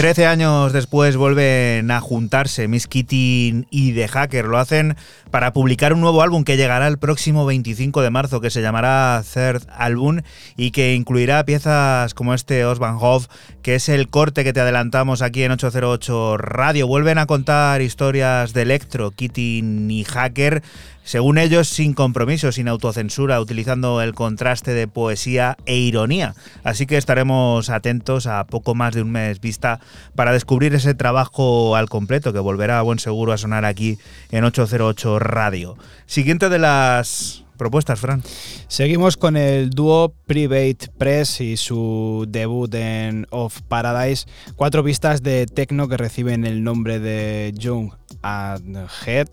[0.06, 4.45] 13 años después vuelven a juntarse Miss Keating y The Hacker.
[4.45, 4.95] Lo hacen
[5.32, 9.24] para publicar un nuevo álbum que llegará el próximo 25 de marzo, que se llamará
[9.34, 10.22] Third Album
[10.56, 13.26] y que incluirá piezas como este Osvan Hoff,
[13.64, 16.86] que es el corte que te adelantamos aquí en 808 Radio.
[16.86, 20.62] Vuelven a contar historias de electro, Keating y Hacker.
[21.06, 26.34] Según ellos, sin compromiso, sin autocensura, utilizando el contraste de poesía e ironía.
[26.64, 29.80] Así que estaremos atentos a poco más de un mes vista
[30.16, 33.99] para descubrir ese trabajo al completo que volverá a buen seguro a sonar aquí
[34.32, 35.78] en 808 Radio.
[36.08, 38.24] Siguiente de las propuestas, Fran.
[38.68, 44.28] Seguimos con el dúo Private Press y su debut en Of Paradise.
[44.56, 47.91] Cuatro pistas de techno que reciben el nombre de Young
[48.22, 49.28] and Head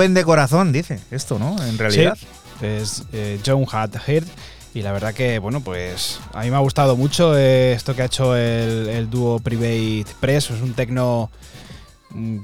[0.00, 1.62] Joven de corazón, dice esto, ¿no?
[1.62, 2.16] En realidad.
[2.16, 2.26] Sí,
[2.66, 4.24] es eh, John Hat Heard.
[4.72, 8.00] Y la verdad que, bueno, pues a mí me ha gustado mucho eh, esto que
[8.00, 10.52] ha hecho el, el dúo Private Press.
[10.52, 11.30] Es un tecno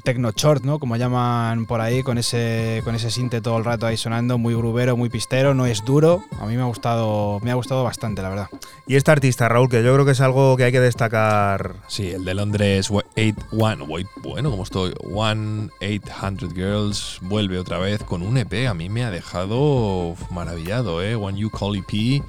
[0.04, 0.78] techno short, ¿no?
[0.78, 4.54] Como llaman por ahí, con ese, con ese sinte todo el rato ahí sonando, muy
[4.54, 6.22] grubero, muy pistero, no es duro.
[6.38, 8.48] A mí me ha gustado, me ha gustado bastante, la verdad.
[8.88, 11.74] Y este artista, Raúl, que yo creo que es algo que hay que destacar.
[11.88, 13.84] Sí, el de Londres, 81,
[14.22, 18.68] bueno, como estoy, 1800 Girls, vuelve otra vez con un EP.
[18.68, 21.16] A mí me ha dejado maravillado, ¿eh?
[21.16, 22.22] One You Call EP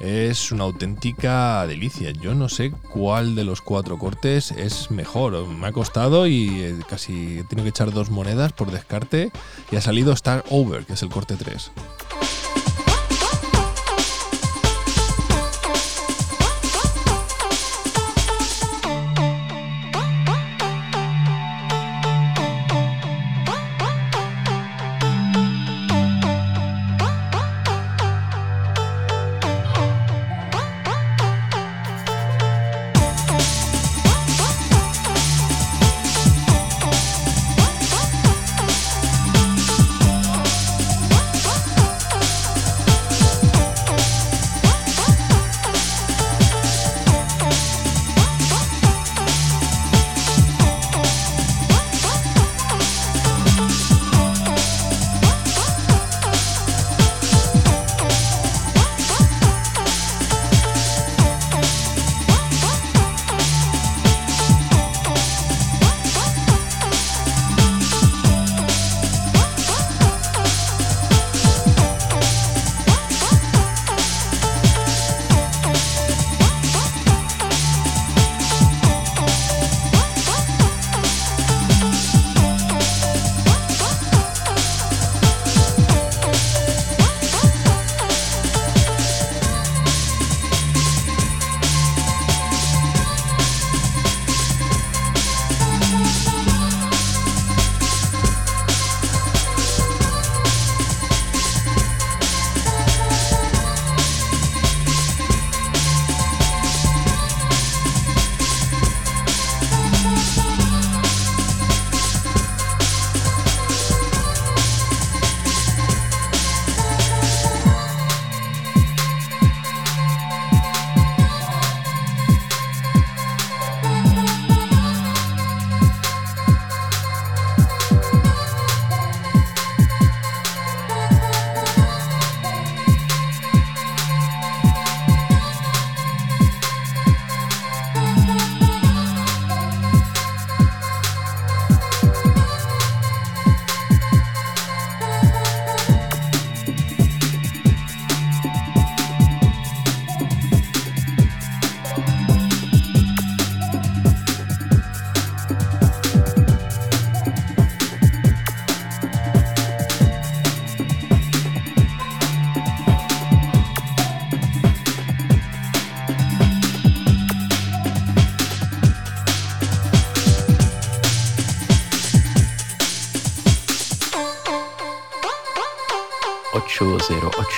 [0.00, 2.10] es una auténtica delicia.
[2.10, 5.46] Yo no sé cuál de los cuatro cortes es mejor.
[5.46, 9.30] Me ha costado y eh, casi he tenido que echar dos monedas por descarte
[9.70, 11.70] y ha salido Star Over, que es el corte 3.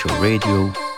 [0.01, 0.90] 808 Radio.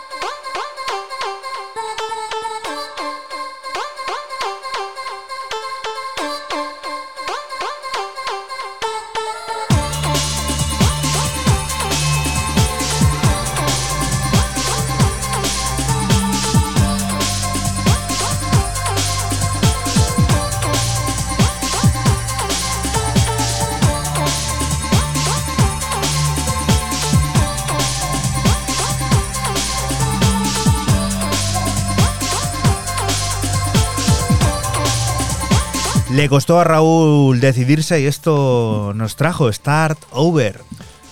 [36.34, 40.62] Costó a Raúl decidirse y esto nos trajo Start Over.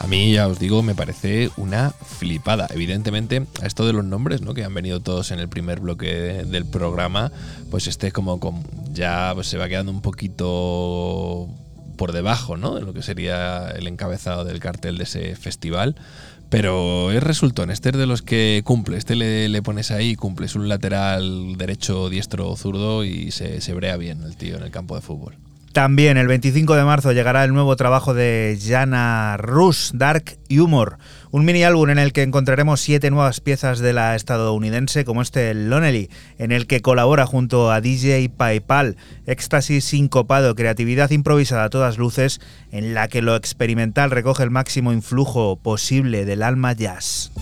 [0.01, 2.67] A mí, ya os digo, me parece una flipada.
[2.71, 4.53] Evidentemente, a esto de los nombres, ¿no?
[4.53, 7.31] Que han venido todos en el primer bloque del programa,
[7.71, 11.49] pues este como, ya pues, se va quedando un poquito
[11.97, 12.75] por debajo, ¿no?
[12.75, 15.95] De lo que sería el encabezado del cartel de ese festival.
[16.53, 18.99] Pero es resultón, este es de los que cumple.
[18.99, 23.97] Este le, le pones ahí, cumples un lateral derecho, diestro zurdo y se, se brea
[23.97, 25.35] bien el tío en el campo de fútbol.
[25.73, 30.99] También el 25 de marzo llegará el nuevo trabajo de Jana Rush, Dark Humor,
[31.31, 35.55] un mini álbum en el que encontraremos siete nuevas piezas de la estadounidense, como este
[35.55, 41.97] Lonely, en el que colabora junto a DJ PayPal, éxtasis sincopado, creatividad improvisada a todas
[41.97, 47.33] luces, en la que lo experimental recoge el máximo influjo posible del alma jazz.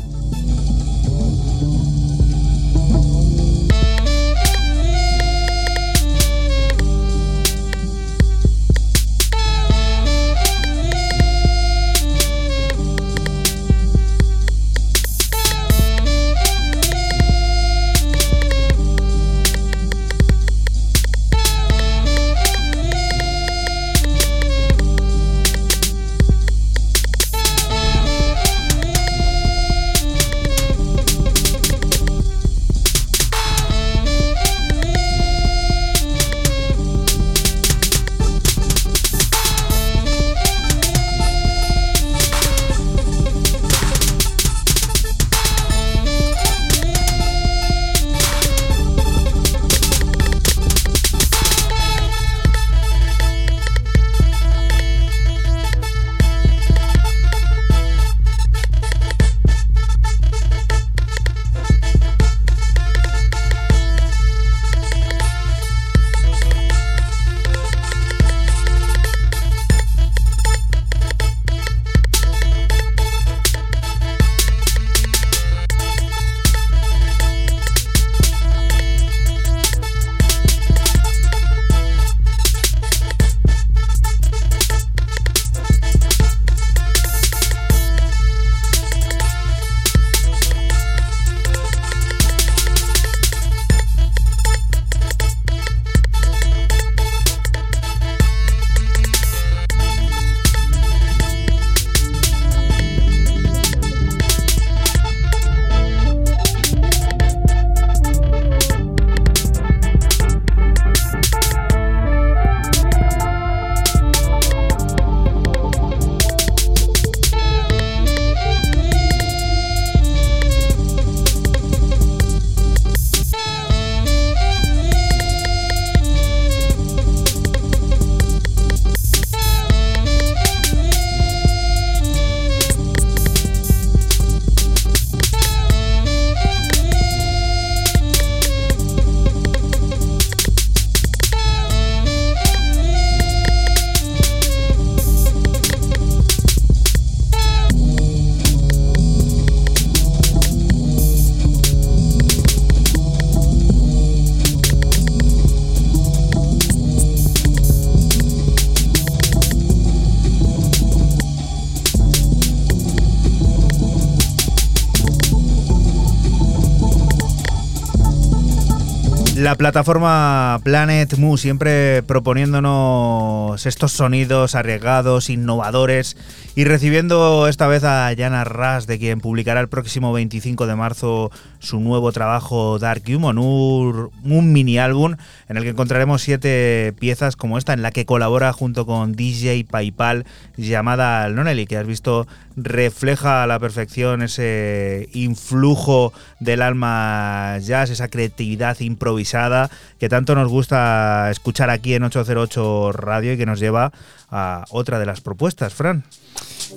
[169.51, 176.17] La plataforma Planet Mu siempre proponiéndonos estos sonidos arriesgados, innovadores
[176.57, 181.31] y recibiendo esta vez a Jana Ras, de quien publicará el próximo 25 de marzo
[181.61, 185.17] su nuevo trabajo Dark Human, un, mini álbum
[185.49, 189.65] en el que encontraremos siete piezas como esta, en la que colabora junto con DJ
[189.71, 197.91] PayPal llamada Lonely, que has visto refleja a la perfección ese influjo del alma jazz,
[197.91, 203.61] esa creatividad improvisada que tanto nos gusta escuchar aquí en 808 Radio y que nos
[203.61, 203.93] lleva
[204.31, 206.05] a otra de las propuestas, Fran.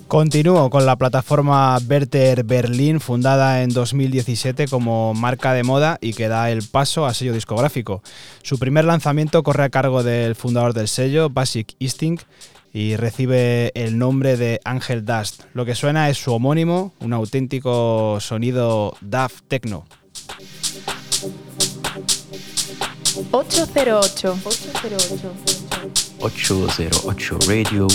[0.07, 6.27] Continúo con la plataforma Werther Berlin, fundada en 2017 como marca de moda y que
[6.27, 8.01] da el paso a sello discográfico.
[8.41, 12.23] Su primer lanzamiento corre a cargo del fundador del sello, Basic Instinct,
[12.73, 15.43] y recibe el nombre de Angel Dust.
[15.53, 19.85] Lo que suena es su homónimo, un auténtico sonido Daft Techno.
[23.31, 24.37] 808.
[24.43, 25.52] 808
[27.47, 27.87] Radio.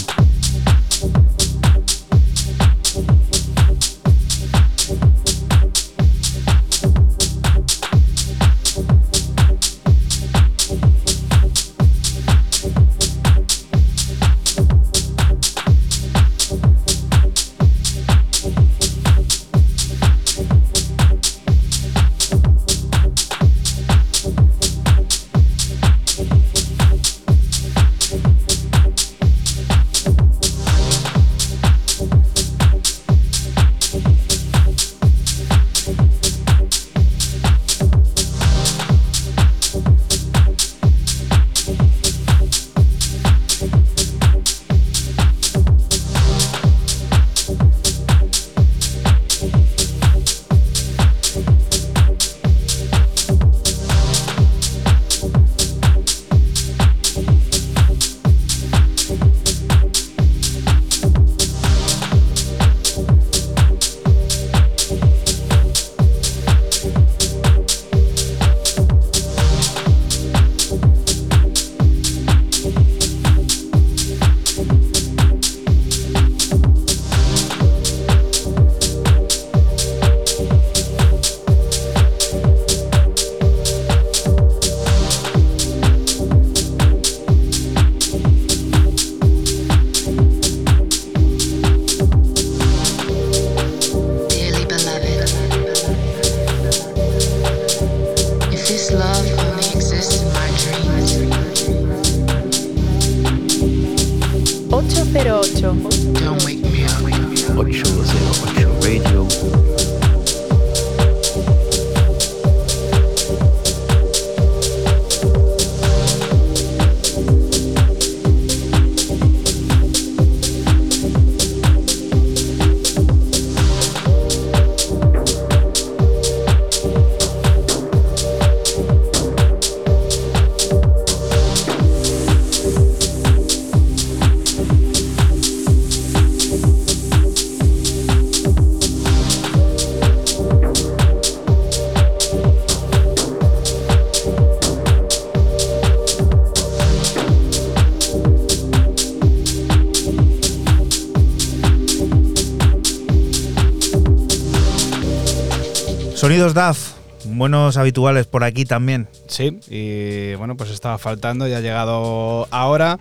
[156.28, 156.92] Sonidos DAF,
[157.24, 159.08] buenos habituales por aquí también.
[159.28, 162.98] Sí, y bueno, pues estaba faltando, ya ha llegado ahora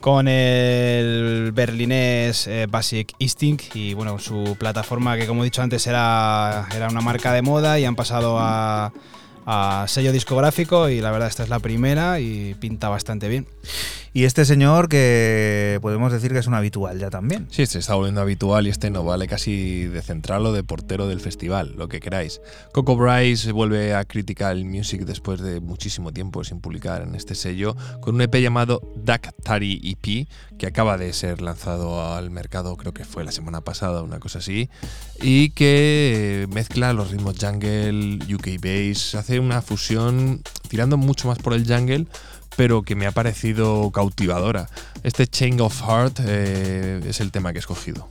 [0.00, 5.86] con el berlinés eh, Basic Instinct y bueno, su plataforma que como he dicho antes
[5.86, 8.92] era, era una marca de moda y han pasado a,
[9.46, 13.46] a sello discográfico y la verdad esta es la primera y pinta bastante bien.
[14.18, 17.46] Y este señor que podemos decir que es un habitual ya también.
[17.52, 21.06] Sí, se está volviendo habitual y este no vale casi de central o de portero
[21.06, 22.40] del festival, lo que queráis.
[22.72, 27.76] Coco Bryce vuelve a Critical Music después de muchísimo tiempo sin publicar en este sello,
[28.00, 30.26] con un EP llamado Duck Tari EP,
[30.58, 34.40] que acaba de ser lanzado al mercado, creo que fue la semana pasada, una cosa
[34.40, 34.68] así,
[35.22, 41.52] y que mezcla los ritmos jungle, UK bass, hace una fusión tirando mucho más por
[41.52, 42.08] el jungle,
[42.58, 44.68] pero que me ha parecido cautivadora.
[45.04, 48.10] Este Chain of Heart eh, es el tema que he escogido.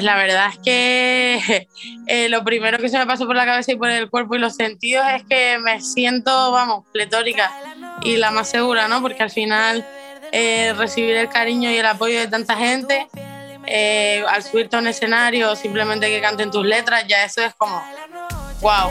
[0.00, 1.68] Pues la verdad es que
[2.06, 4.38] eh, lo primero que se me pasó por la cabeza y por el cuerpo y
[4.38, 7.52] los sentidos es que me siento, vamos, pletórica
[8.02, 9.02] y la más segura, ¿no?
[9.02, 9.86] Porque al final
[10.32, 13.08] eh, recibir el cariño y el apoyo de tanta gente,
[13.66, 17.84] eh, al subirte a un escenario, simplemente que canten tus letras, ya eso es como,
[18.62, 18.90] wow.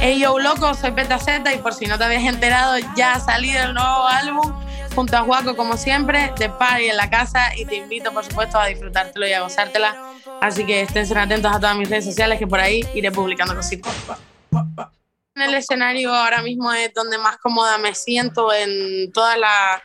[0.00, 3.20] Hey yo loco, soy Peta Z y por si no te habías enterado, ya ha
[3.20, 4.67] salido el nuevo álbum
[4.98, 8.58] junto a Juaco como siempre, de party en la casa y te invito por supuesto
[8.58, 9.96] a disfrutártelo y a gozártela.
[10.40, 13.94] Así que estén atentos a todas mis redes sociales que por ahí iré publicando cositas.
[15.36, 19.80] En el escenario ahora mismo es donde más cómoda me siento en toda la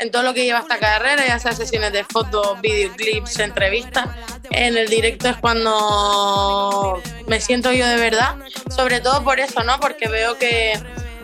[0.00, 4.08] en todo lo que lleva esta carrera, ya sea sesiones de fotos, videoclips, entrevistas.
[4.50, 8.34] En el directo es cuando me siento yo de verdad,
[8.74, 9.78] sobre todo por eso, ¿no?
[9.78, 10.72] Porque veo que,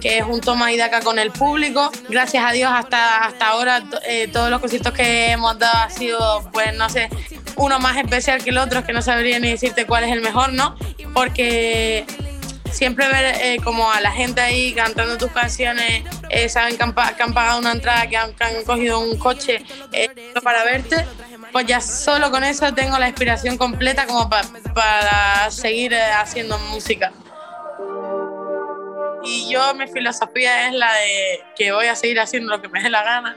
[0.05, 1.91] que es un toma y daca con el público.
[2.11, 6.47] Gracias a Dios hasta, hasta ahora eh, todos los cositos que hemos dado ha sido,
[6.53, 7.09] pues no sé,
[7.57, 10.53] uno más especial que el otro, que no sabría ni decirte cuál es el mejor,
[10.53, 10.77] ¿no?
[11.15, 12.05] Porque
[12.71, 16.93] siempre ver eh, como a la gente ahí cantando tus canciones, eh, saben que han,
[16.93, 19.65] pagado una entrada, que han, que han cogido un coche
[20.43, 21.07] para verte,
[21.51, 24.45] pues ya solo con eso tengo la inspiración completa como pa-
[24.75, 27.11] para seguir haciendo música.
[29.25, 32.83] Y yo mi filosofía es la de que voy a seguir haciendo lo que me
[32.83, 33.37] dé la gana,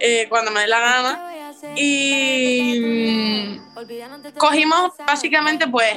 [0.00, 1.34] eh, cuando me dé la gana.
[1.74, 5.92] Y mm, cogimos básicamente pues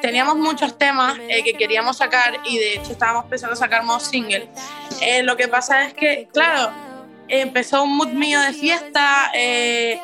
[0.00, 4.48] teníamos muchos temas eh, que queríamos sacar y de hecho estábamos pensando sacar más single.
[5.00, 6.70] Eh, lo que pasa es que, claro,
[7.28, 9.30] empezó un mood mío de fiesta.
[9.34, 10.00] eh,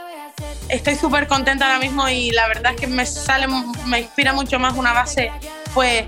[0.68, 3.46] estoy súper contenta ahora mismo y la verdad es que me sale,
[3.86, 5.32] me inspira mucho más una base,
[5.74, 6.04] pues,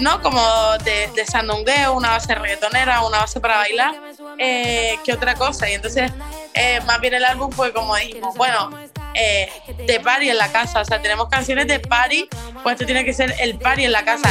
[0.00, 0.20] ¿no?
[0.22, 0.42] Como
[0.84, 3.94] de, de sandungueo, una base reggaetonera, una base para bailar,
[4.38, 5.68] eh, que otra cosa.
[5.68, 6.10] Y entonces,
[6.54, 8.70] eh, más bien el álbum fue como dijimos, bueno,
[9.14, 9.50] eh,
[9.86, 12.28] de party en la casa, o sea, tenemos canciones de party,
[12.62, 14.30] pues esto tiene que ser el party en la casa.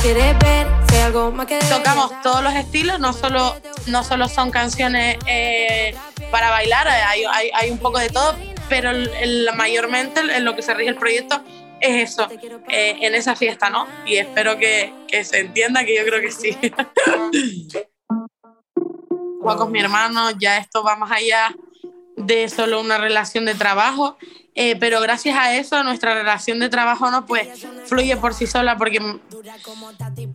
[1.69, 3.55] Tocamos todos los estilos, no solo,
[3.87, 5.95] no solo son canciones eh,
[6.31, 7.23] para bailar, hay,
[7.53, 8.35] hay- un poco de todo,
[8.69, 11.43] pero el- mayormente en lo que se rige el proyecto
[11.81, 12.27] es eso,
[12.69, 13.87] eh, en esa fiesta, ¿no?
[14.05, 16.57] Y espero que, que se entienda, que yo creo que sí.
[19.41, 21.55] Juaco es mi hermano, ya esto va más allá
[22.15, 24.17] de solo una relación de trabajo,
[24.53, 28.77] eh, pero gracias a eso nuestra relación de trabajo no pues fluye por sí sola
[28.77, 28.99] porque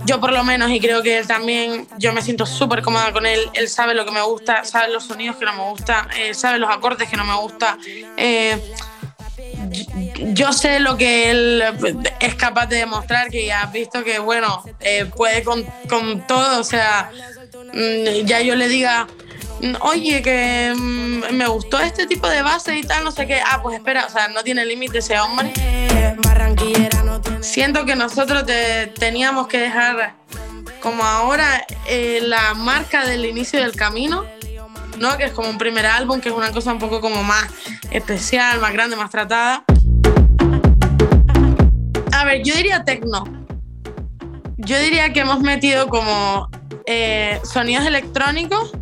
[0.06, 3.26] yo por lo menos y creo que él también yo me siento súper cómoda con
[3.26, 6.32] él él sabe lo que me gusta sabe los sonidos que no me gustan eh,
[6.32, 7.76] sabe los acordes que no me gusta
[8.16, 8.58] eh,
[10.34, 11.62] yo sé lo que él
[12.20, 15.64] es capaz de demostrar, que ya has visto que, bueno, eh, puede con,
[16.26, 17.10] todo, o sea,
[17.72, 19.06] mm, ya yo le diga,
[19.60, 23.40] mm, oye, que mm, me gustó este tipo de base y tal, no sé qué,
[23.44, 25.52] ah, pues espera, o sea, no tiene límite ese hombre.
[27.40, 30.14] Siento que nosotros te- teníamos que dejar,
[30.80, 34.24] como ahora, eh, la marca del inicio del camino,
[34.98, 35.16] ¿no?
[35.16, 37.46] Que es como un primer álbum, que es una cosa un poco como más
[37.90, 39.64] especial, más grande, más tratada.
[42.12, 43.24] A ver, yo diría tecno.
[44.58, 46.48] Yo diría que hemos metido como
[46.86, 48.72] eh, sonidos electrónicos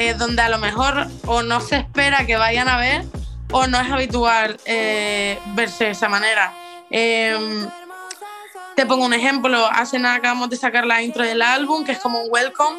[0.00, 3.04] eh, donde a lo mejor o no se espera que vayan a ver
[3.50, 6.52] o no es habitual eh, verse de esa manera.
[6.88, 7.68] Em,
[8.76, 11.98] te pongo un ejemplo, hace nada acabamos de sacar la intro del álbum, que es
[11.98, 12.78] como un welcome,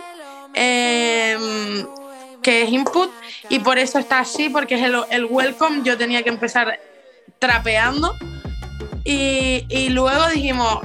[0.53, 1.85] em,
[2.41, 3.09] que es input,
[3.49, 5.81] y por eso está así, porque es el, el welcome.
[5.83, 6.79] Yo tenía que empezar
[7.39, 8.15] trapeando.
[9.03, 10.79] Y, y luego dijimos,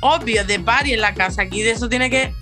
[0.00, 2.34] obvio, de party en la casa, aquí de eso tiene que,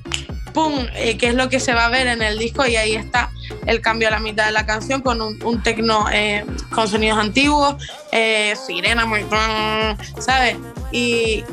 [0.52, 2.94] ¡pum!, eh, que es lo que se va a ver en el disco y ahí
[2.94, 3.30] está
[3.66, 7.18] el cambio a la mitad de la canción con un, un tecno eh, con sonidos
[7.18, 7.76] antiguos,
[8.10, 9.24] eh, sirena muy,
[10.18, 10.56] ¿sabes?
[10.90, 11.44] Y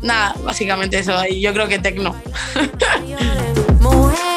[0.00, 2.16] nada, básicamente eso, y yo creo que tecno.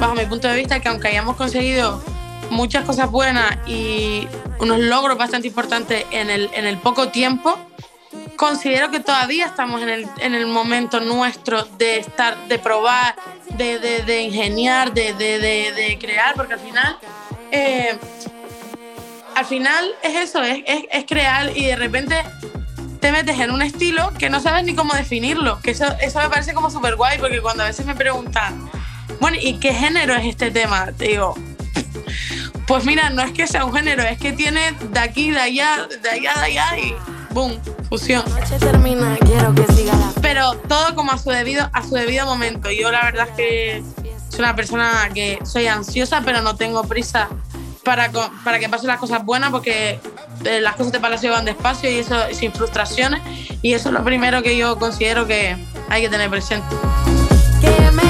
[0.00, 2.02] Bajo mi punto de vista, que aunque hayamos conseguido
[2.48, 4.26] muchas cosas buenas y
[4.58, 7.58] unos logros bastante importantes en el, en el poco tiempo,
[8.36, 13.14] considero que todavía estamos en el, en el momento nuestro de estar, de probar,
[13.58, 16.98] de, de, de ingeniar, de, de, crear, porque al final,
[17.52, 17.98] eh,
[19.34, 22.16] al final es eso, es, es, es, crear y de repente
[23.00, 26.30] te metes en un estilo que no sabes ni cómo definirlo, que eso, eso me
[26.30, 28.70] parece como súper guay, porque cuando a veces me preguntan,
[29.18, 30.86] bueno, ¿y qué género es este tema?
[30.96, 31.34] Te digo,
[32.66, 35.88] pues mira, no es que sea un género, es que tiene de aquí, de allá,
[36.02, 36.94] de allá, de allá y
[37.30, 37.58] boom,
[37.88, 38.22] fusión.
[40.22, 42.70] Pero todo como a su debido, a su debido momento.
[42.70, 43.82] Yo la verdad es que
[44.28, 47.28] soy una persona que soy ansiosa, pero no tengo prisa
[47.84, 48.10] para,
[48.44, 49.98] para que pasen las cosas buenas porque
[50.44, 53.20] eh, las cosas de palacio van despacio y eso sin frustraciones.
[53.62, 55.56] Y eso es lo primero que yo considero que
[55.88, 56.66] hay que tener presente.
[57.60, 58.09] Que me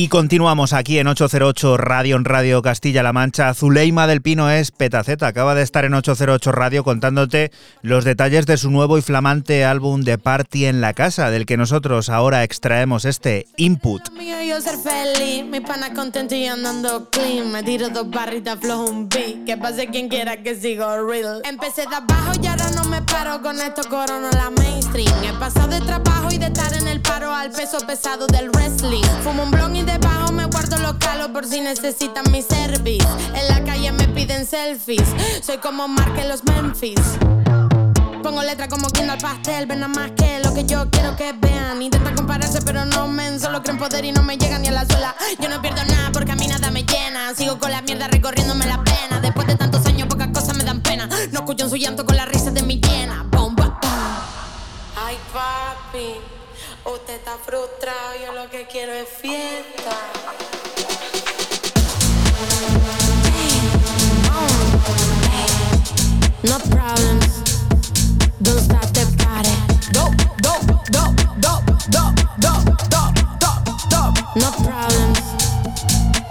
[0.00, 3.52] Y continuamos aquí en 808 Radio, en Radio Castilla-La Mancha.
[3.52, 5.26] Zuleima del Pino es Petaceta.
[5.26, 7.50] Acaba de estar en 808 Radio contándote
[7.82, 11.56] los detalles de su nuevo y flamante álbum de Party en la Casa, del que
[11.56, 14.02] nosotros ahora extraemos este input.
[25.24, 29.02] He pasado de trabajo y de estar en el paro al peso pesado del wrestling.
[29.22, 29.50] Fumo un
[29.88, 33.06] debajo me guardo los calos por si necesitan mi service.
[33.34, 35.08] En la calle me piden selfies.
[35.42, 37.00] Soy como Mark en los Memphis.
[38.22, 41.32] Pongo letra como quien al pastel, ven nada más que lo que yo quiero que
[41.32, 41.80] vean.
[41.80, 44.84] Intentan compararse, pero no men, solo creen poder y no me llegan ni a la
[44.84, 45.14] suela.
[45.38, 47.34] Yo no pierdo nada porque a mí nada me llena.
[47.34, 49.20] Sigo con la mierda recorriéndome la pena.
[49.20, 51.08] Después de tantos años, pocas cosas me dan pena.
[51.32, 53.24] No escucho en su llanto con la risa de mi llena.
[53.30, 53.78] Bomba,
[54.96, 56.37] Ay, papi,
[56.84, 58.14] usted está frustrado.
[58.24, 59.96] Yo lo que quiero es fiesta.
[66.42, 67.42] No problems.
[68.40, 69.54] Don't stop the party.
[69.92, 70.04] Do,
[70.42, 70.54] do,
[70.92, 71.02] do,
[71.40, 71.52] do,
[71.90, 72.52] do, do,
[72.88, 73.02] do,
[73.38, 73.52] do,
[73.90, 74.02] do.
[74.40, 75.20] No problems.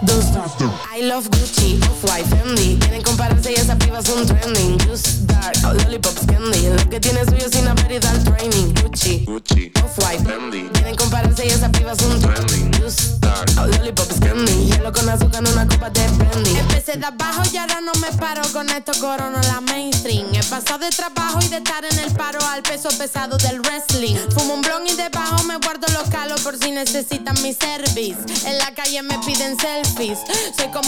[0.04, 2.76] Don't stop the I love Gucci, Off-White, Fendi.
[2.80, 4.76] Quieren compararse y esas pibas son trending.
[4.80, 6.70] Just dark, lollipops, candy.
[6.70, 8.74] Lo que tiene suyo sin haber ido al training.
[8.82, 10.68] Gucci, Gucci, Off-White, Fendi.
[10.72, 12.72] Quieren compararse y esas pibas son trending.
[12.82, 14.72] Just dark, lollipops, candy.
[14.72, 16.56] Hielo con azúcar en una copa de brandy.
[16.56, 20.34] Empecé de abajo y ahora no me paro con esto corono la mainstream.
[20.34, 24.16] He pasado de trabajo y de estar en el paro al peso pesado del wrestling.
[24.34, 28.18] Fumo un blon y debajo me guardo los calos por si necesitan mi service.
[28.44, 30.18] En la calle me piden selfies.
[30.56, 30.87] Soy como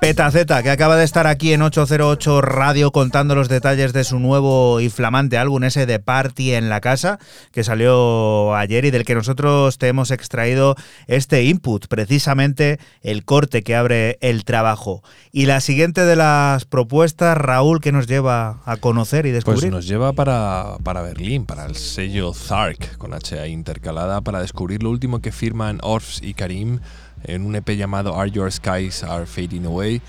[0.00, 4.80] Petaceta, que acaba de estar aquí en 808 Radio contando los detalles de su nuevo
[4.80, 7.20] y flamante álbum, ese de Party en la Casa,
[7.52, 10.74] que salió ayer y del que nosotros te hemos extraído
[11.06, 15.04] este input, precisamente el corte que abre el trabajo.
[15.30, 19.60] Y la siguiente de las propuestas, Raúl, que nos lleva a conocer y descubrir.
[19.60, 24.82] Pues nos lleva para, para Berlín, para el sello Zark, con HA intercalada, para descubrir
[24.82, 26.80] lo último que firman Orfs y Karim
[27.24, 30.02] en un EP llamado Are Your Skies Are Fading Away.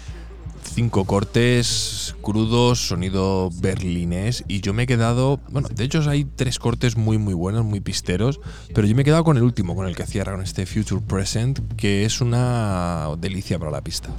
[0.64, 6.58] Cinco cortes crudos, sonido berlinés y yo me he quedado, bueno, de hecho hay tres
[6.58, 8.40] cortes muy muy buenos, muy pisteros,
[8.74, 11.02] pero yo me he quedado con el último, con el que cierra con este Future
[11.02, 14.10] Present, que es una delicia para la pista.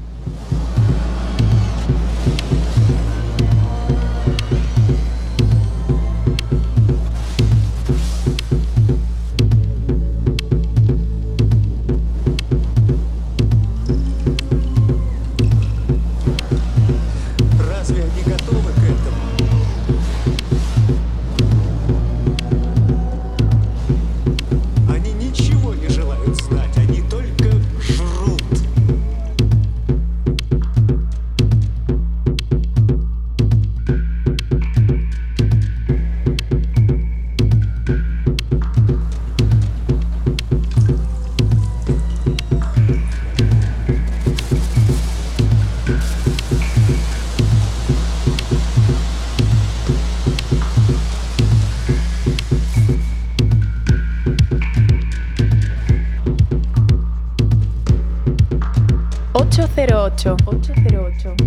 [60.25, 60.71] 808.
[60.89, 61.44] 808.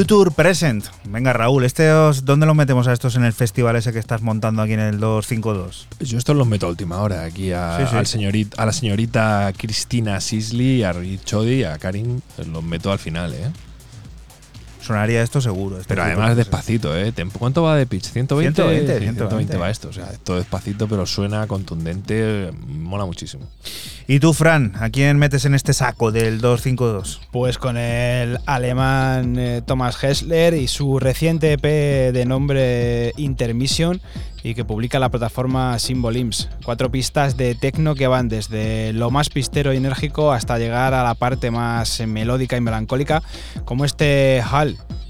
[0.00, 0.86] Future Present.
[1.04, 4.22] Venga, Raúl, este os- ¿dónde los metemos a estos en el festival ese que estás
[4.22, 5.88] montando aquí en el 252?
[6.00, 7.96] Yo estos los meto a última hora, aquí a, Sí, sí.
[7.96, 13.34] al señorit- a la señorita Cristina Sisley, a y a Karin, los meto al final,
[13.34, 13.50] ¿eh?
[14.80, 15.76] Sonaría esto seguro.
[15.76, 17.12] este Pero además despacito, ¿eh?
[17.38, 18.06] ¿Cuánto va de pitch?
[18.14, 18.54] ¿120?
[18.54, 19.88] 120, Sí, 120 va esto.
[19.90, 23.44] O sea, todo despacito, pero suena contundente, mola muchísimo.
[24.10, 27.20] ¿Y tú, Fran, a quién metes en este saco del 252?
[27.30, 31.62] Pues con el alemán eh, Thomas Hessler y su reciente EP
[32.12, 34.00] de nombre Intermission,
[34.42, 36.48] y que publica la plataforma Symbolims.
[36.64, 41.04] Cuatro pistas de techno que van desde lo más pistero y enérgico hasta llegar a
[41.04, 43.22] la parte más melódica y melancólica,
[43.64, 44.76] como este Hall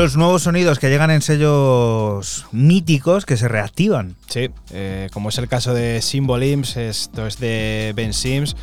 [0.00, 4.16] Los nuevos sonidos que llegan en sellos míticos que se reactivan.
[4.28, 8.56] Sí, eh, como es el caso de Symbolims, esto es de Ben Sims.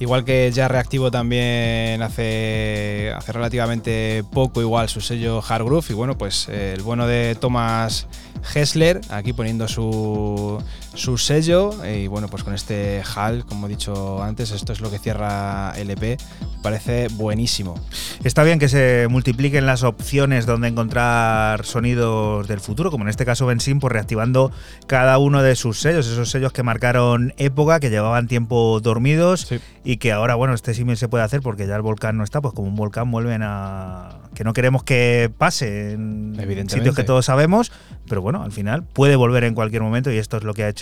[0.00, 5.86] Igual que ya reactivo también hace, hace relativamente poco igual su sello Hard Groove.
[5.88, 8.06] Y bueno, pues eh, el bueno de Thomas
[8.54, 10.62] Hessler, aquí poniendo su,
[10.94, 11.70] su sello.
[11.86, 15.72] Y bueno, pues con este HAL, como he dicho antes, esto es lo que cierra
[15.76, 16.20] el EP.
[16.62, 17.74] Parece buenísimo.
[18.22, 23.24] Está bien que se multipliquen las opciones donde encontrar sonidos del futuro, como en este
[23.24, 24.52] caso Bensim, pues reactivando
[24.86, 29.52] cada uno de sus sellos, esos sellos que marcaron época, que llevaban tiempo dormidos
[29.84, 32.40] y que ahora, bueno, este símil se puede hacer porque ya el volcán no está,
[32.40, 36.36] pues como un volcán vuelven a que no queremos que pase en
[36.68, 37.72] sitios que todos sabemos,
[38.08, 40.68] pero bueno, al final puede volver en cualquier momento y esto es lo que ha
[40.68, 40.81] hecho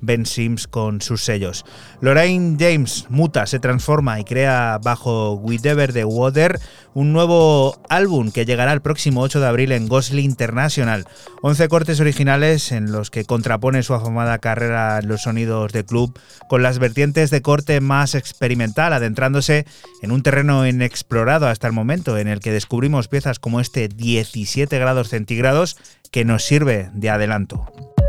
[0.00, 1.64] Ben Sims con sus sellos.
[2.00, 6.60] Lorraine James muta, se transforma y crea bajo Whatever the Water
[6.94, 11.06] un nuevo álbum que llegará el próximo 8 de abril en Gosling International.
[11.42, 16.18] 11 cortes originales en los que contrapone su afamada carrera en los sonidos de club
[16.48, 19.66] con las vertientes de corte más experimental, adentrándose
[20.02, 24.78] en un terreno inexplorado hasta el momento, en el que descubrimos piezas como este 17
[24.78, 25.76] grados centígrados
[26.10, 27.99] que nos sirve de adelanto.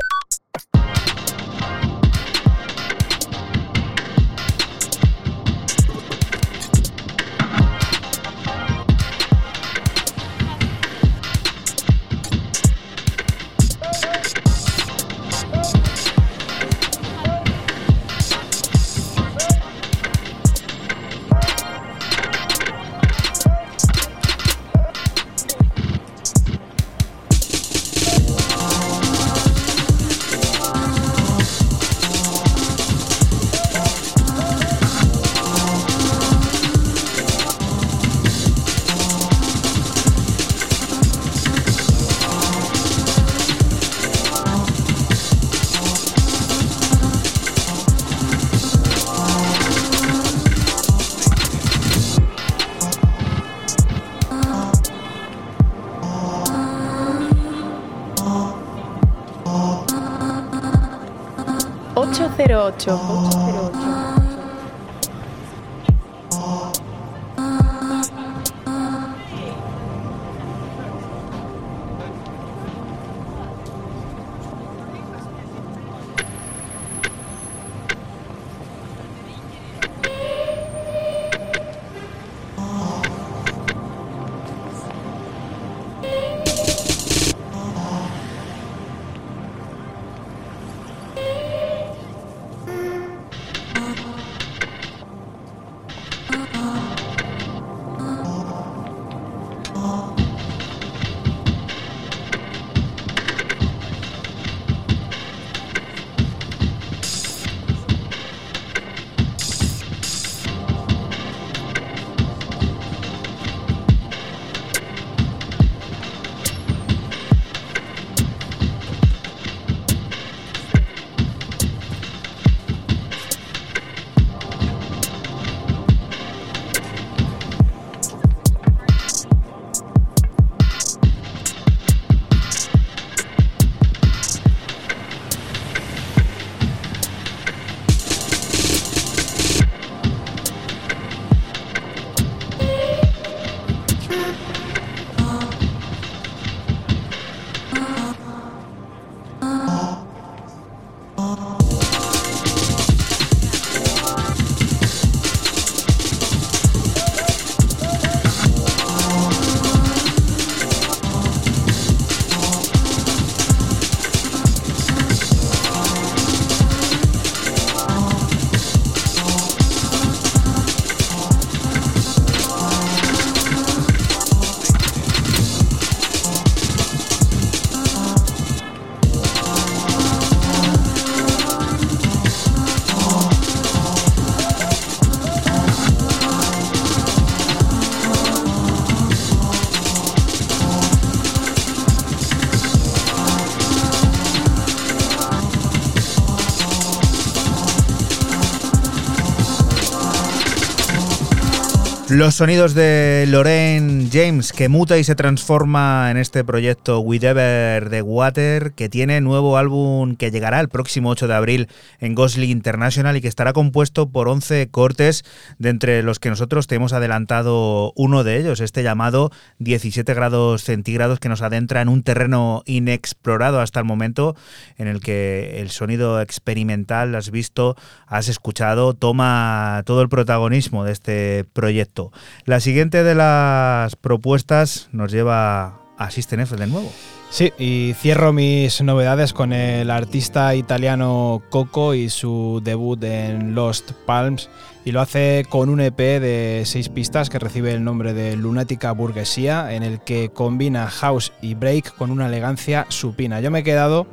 [202.21, 208.01] Los sonidos de Lorraine James, que muta y se transforma en este proyecto Whatever the
[208.01, 211.69] Water, que tiene nuevo álbum que llegará el próximo 8 de abril
[211.99, 215.23] en Gosling International y que estará compuesto por 11 cortes,
[215.59, 220.63] de entre los que nosotros te hemos adelantado uno de ellos, este llamado 17 grados
[220.63, 224.35] centígrados, que nos adentra en un terreno inexplorado hasta el momento,
[224.77, 227.77] en el que el sonido experimental, has visto,
[228.07, 232.11] has escuchado, toma todo el protagonismo de este proyecto.
[232.43, 236.91] La siguiente de las propuestas nos lleva a System F de nuevo.
[237.29, 243.91] Sí, y cierro mis novedades con el artista italiano Coco y su debut en Lost
[244.05, 244.49] Palms,
[244.83, 248.91] y lo hace con un EP de seis pistas que recibe el nombre de Lunática
[248.91, 253.39] Burguesía, en el que combina house y break con una elegancia supina.
[253.39, 254.07] Yo me he quedado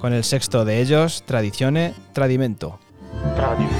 [0.00, 2.80] con el sexto de ellos, Tradizione Tradimento.
[3.36, 3.77] Tradizione,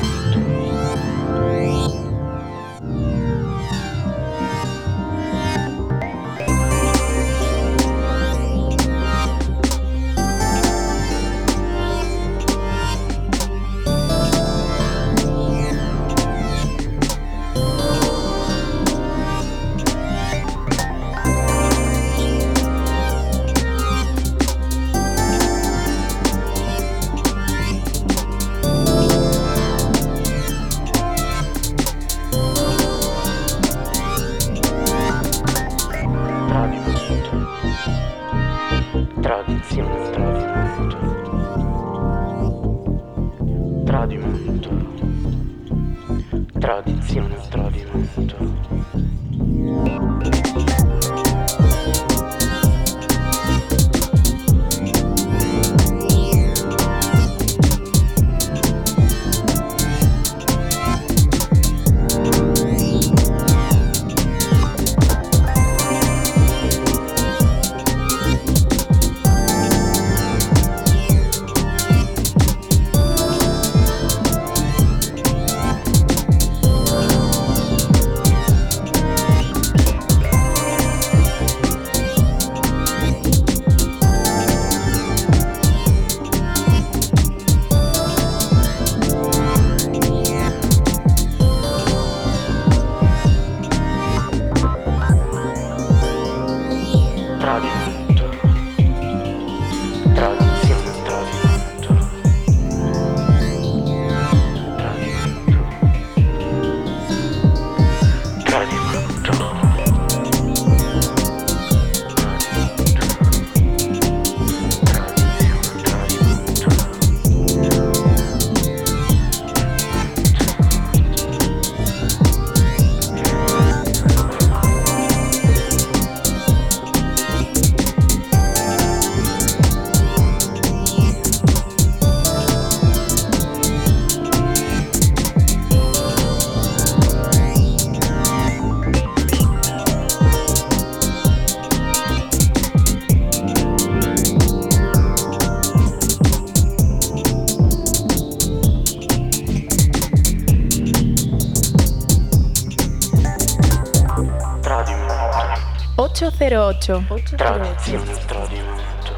[156.88, 157.36] 808.
[157.36, 159.12] Tradizione, tradimento.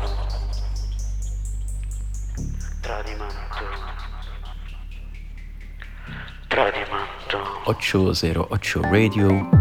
[2.81, 3.65] Tradimento.
[6.49, 7.61] Tradimento.
[7.67, 9.60] 808 Radio.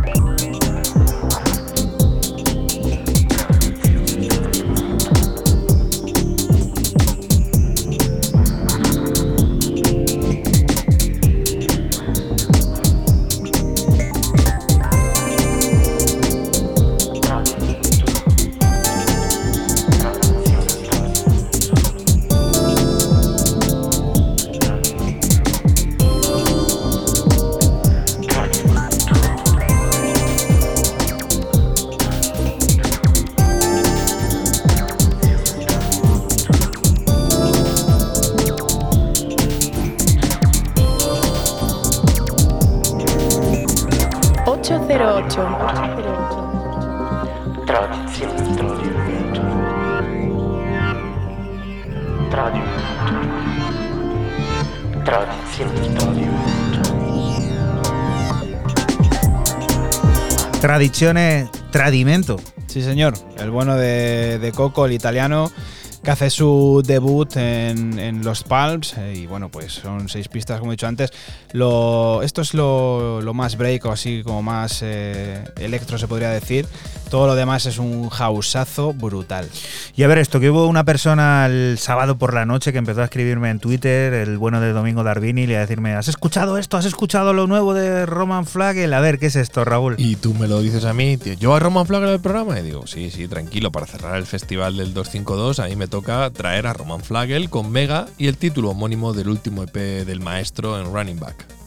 [60.79, 62.39] Tradizione Tradimento.
[62.67, 63.13] Sí, señor.
[63.37, 65.51] El bueno de, de Coco, el italiano,
[66.01, 68.93] que hace su debut en, en Los Palms.
[68.97, 71.11] eh, y bueno, pues son seis pistas, como he dicho antes.
[71.51, 76.29] Lo, esto es lo, lo más break o así como más eh, electro, se podría
[76.29, 76.65] decir.
[77.09, 79.49] Todo lo demás es un houseazo brutal.
[79.99, 83.01] Y a ver esto, que hubo una persona el sábado por la noche que empezó
[83.01, 86.77] a escribirme en Twitter, el bueno de Domingo Darvini, y a decirme, ¿has escuchado esto?
[86.77, 88.93] ¿Has escuchado lo nuevo de Roman Flagel?
[88.93, 89.95] A ver, ¿qué es esto, Raúl?
[89.97, 91.33] Y tú me lo dices a mí, tío.
[91.33, 92.57] ¿Yo a Roman Flagel el programa?
[92.57, 96.29] Y digo, sí, sí, tranquilo, para cerrar el festival del 252, a mí me toca
[96.29, 100.79] traer a Roman Flagel con Mega y el título homónimo del último EP del maestro
[100.79, 101.58] en Running Back.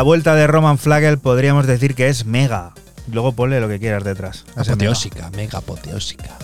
[0.00, 2.72] La vuelta de Roman Flagel podríamos decir que es mega.
[3.12, 4.46] Luego ponle lo que quieras detrás.
[4.56, 6.38] Apoteósica, mega apoteósica.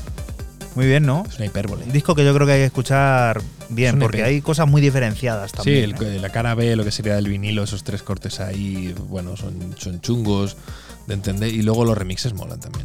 [0.75, 1.25] Muy bien, ¿no?
[1.27, 1.85] Es una hipérbole.
[1.85, 4.83] Un disco que yo creo que hay que escuchar bien, Es porque hay cosas muy
[4.83, 5.97] diferenciadas Sí, también.
[5.99, 6.19] el- ¿eh?
[6.21, 10.03] la cara B, lo que sería del vinilo, esos tres cortes ahí, bueno, son, son
[10.03, 10.59] chungos
[11.07, 11.49] de entender.
[11.49, 12.85] Y luego los remixes molan también.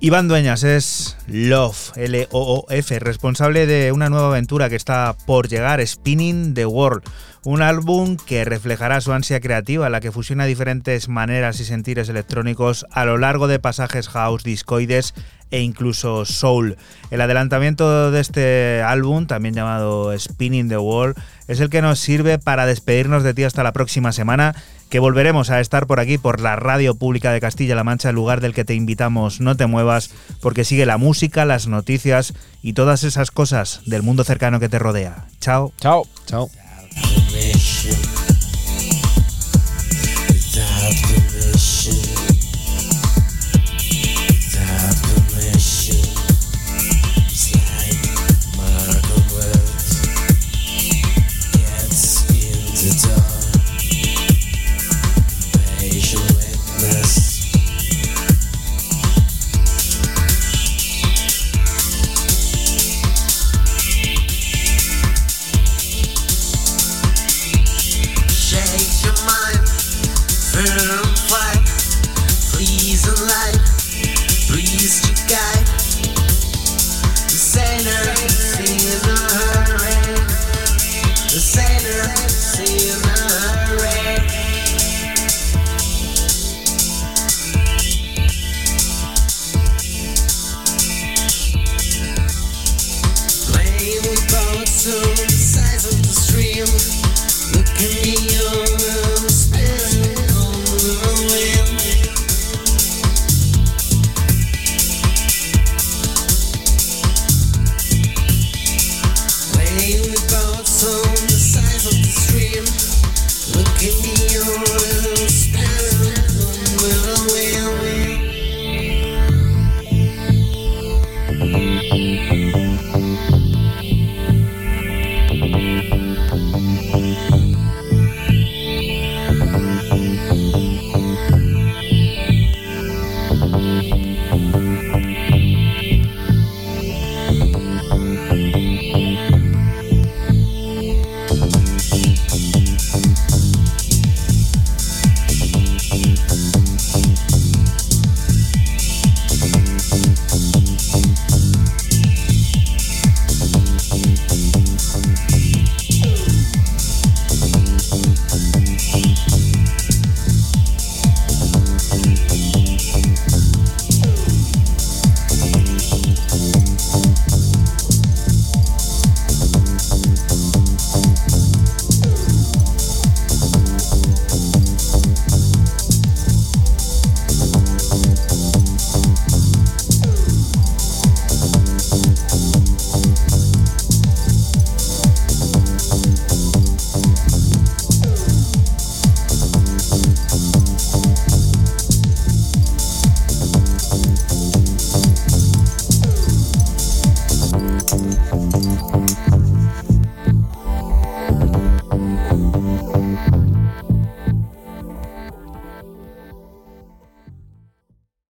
[0.00, 6.52] Iván Dueñas es Love, L-O-O-F, responsable de una nueva aventura que está por llegar, Spinning
[6.52, 7.02] the World,
[7.48, 12.10] un álbum que reflejará su ansia creativa, en la que fusiona diferentes maneras y sentires
[12.10, 15.14] electrónicos a lo largo de pasajes house, discoides
[15.50, 16.76] e incluso soul.
[17.10, 21.16] El adelantamiento de este álbum, también llamado Spinning the World,
[21.46, 24.54] es el que nos sirve para despedirnos de ti hasta la próxima semana
[24.90, 28.42] que volveremos a estar por aquí, por la radio pública de Castilla-La Mancha, el lugar
[28.42, 30.10] del que te invitamos, no te muevas,
[30.42, 34.78] porque sigue la música, las noticias y todas esas cosas del mundo cercano que te
[34.78, 35.24] rodea.
[35.40, 35.72] Chao.
[35.80, 36.06] Chao.
[36.26, 36.50] Chao.
[37.38, 38.27] mexe.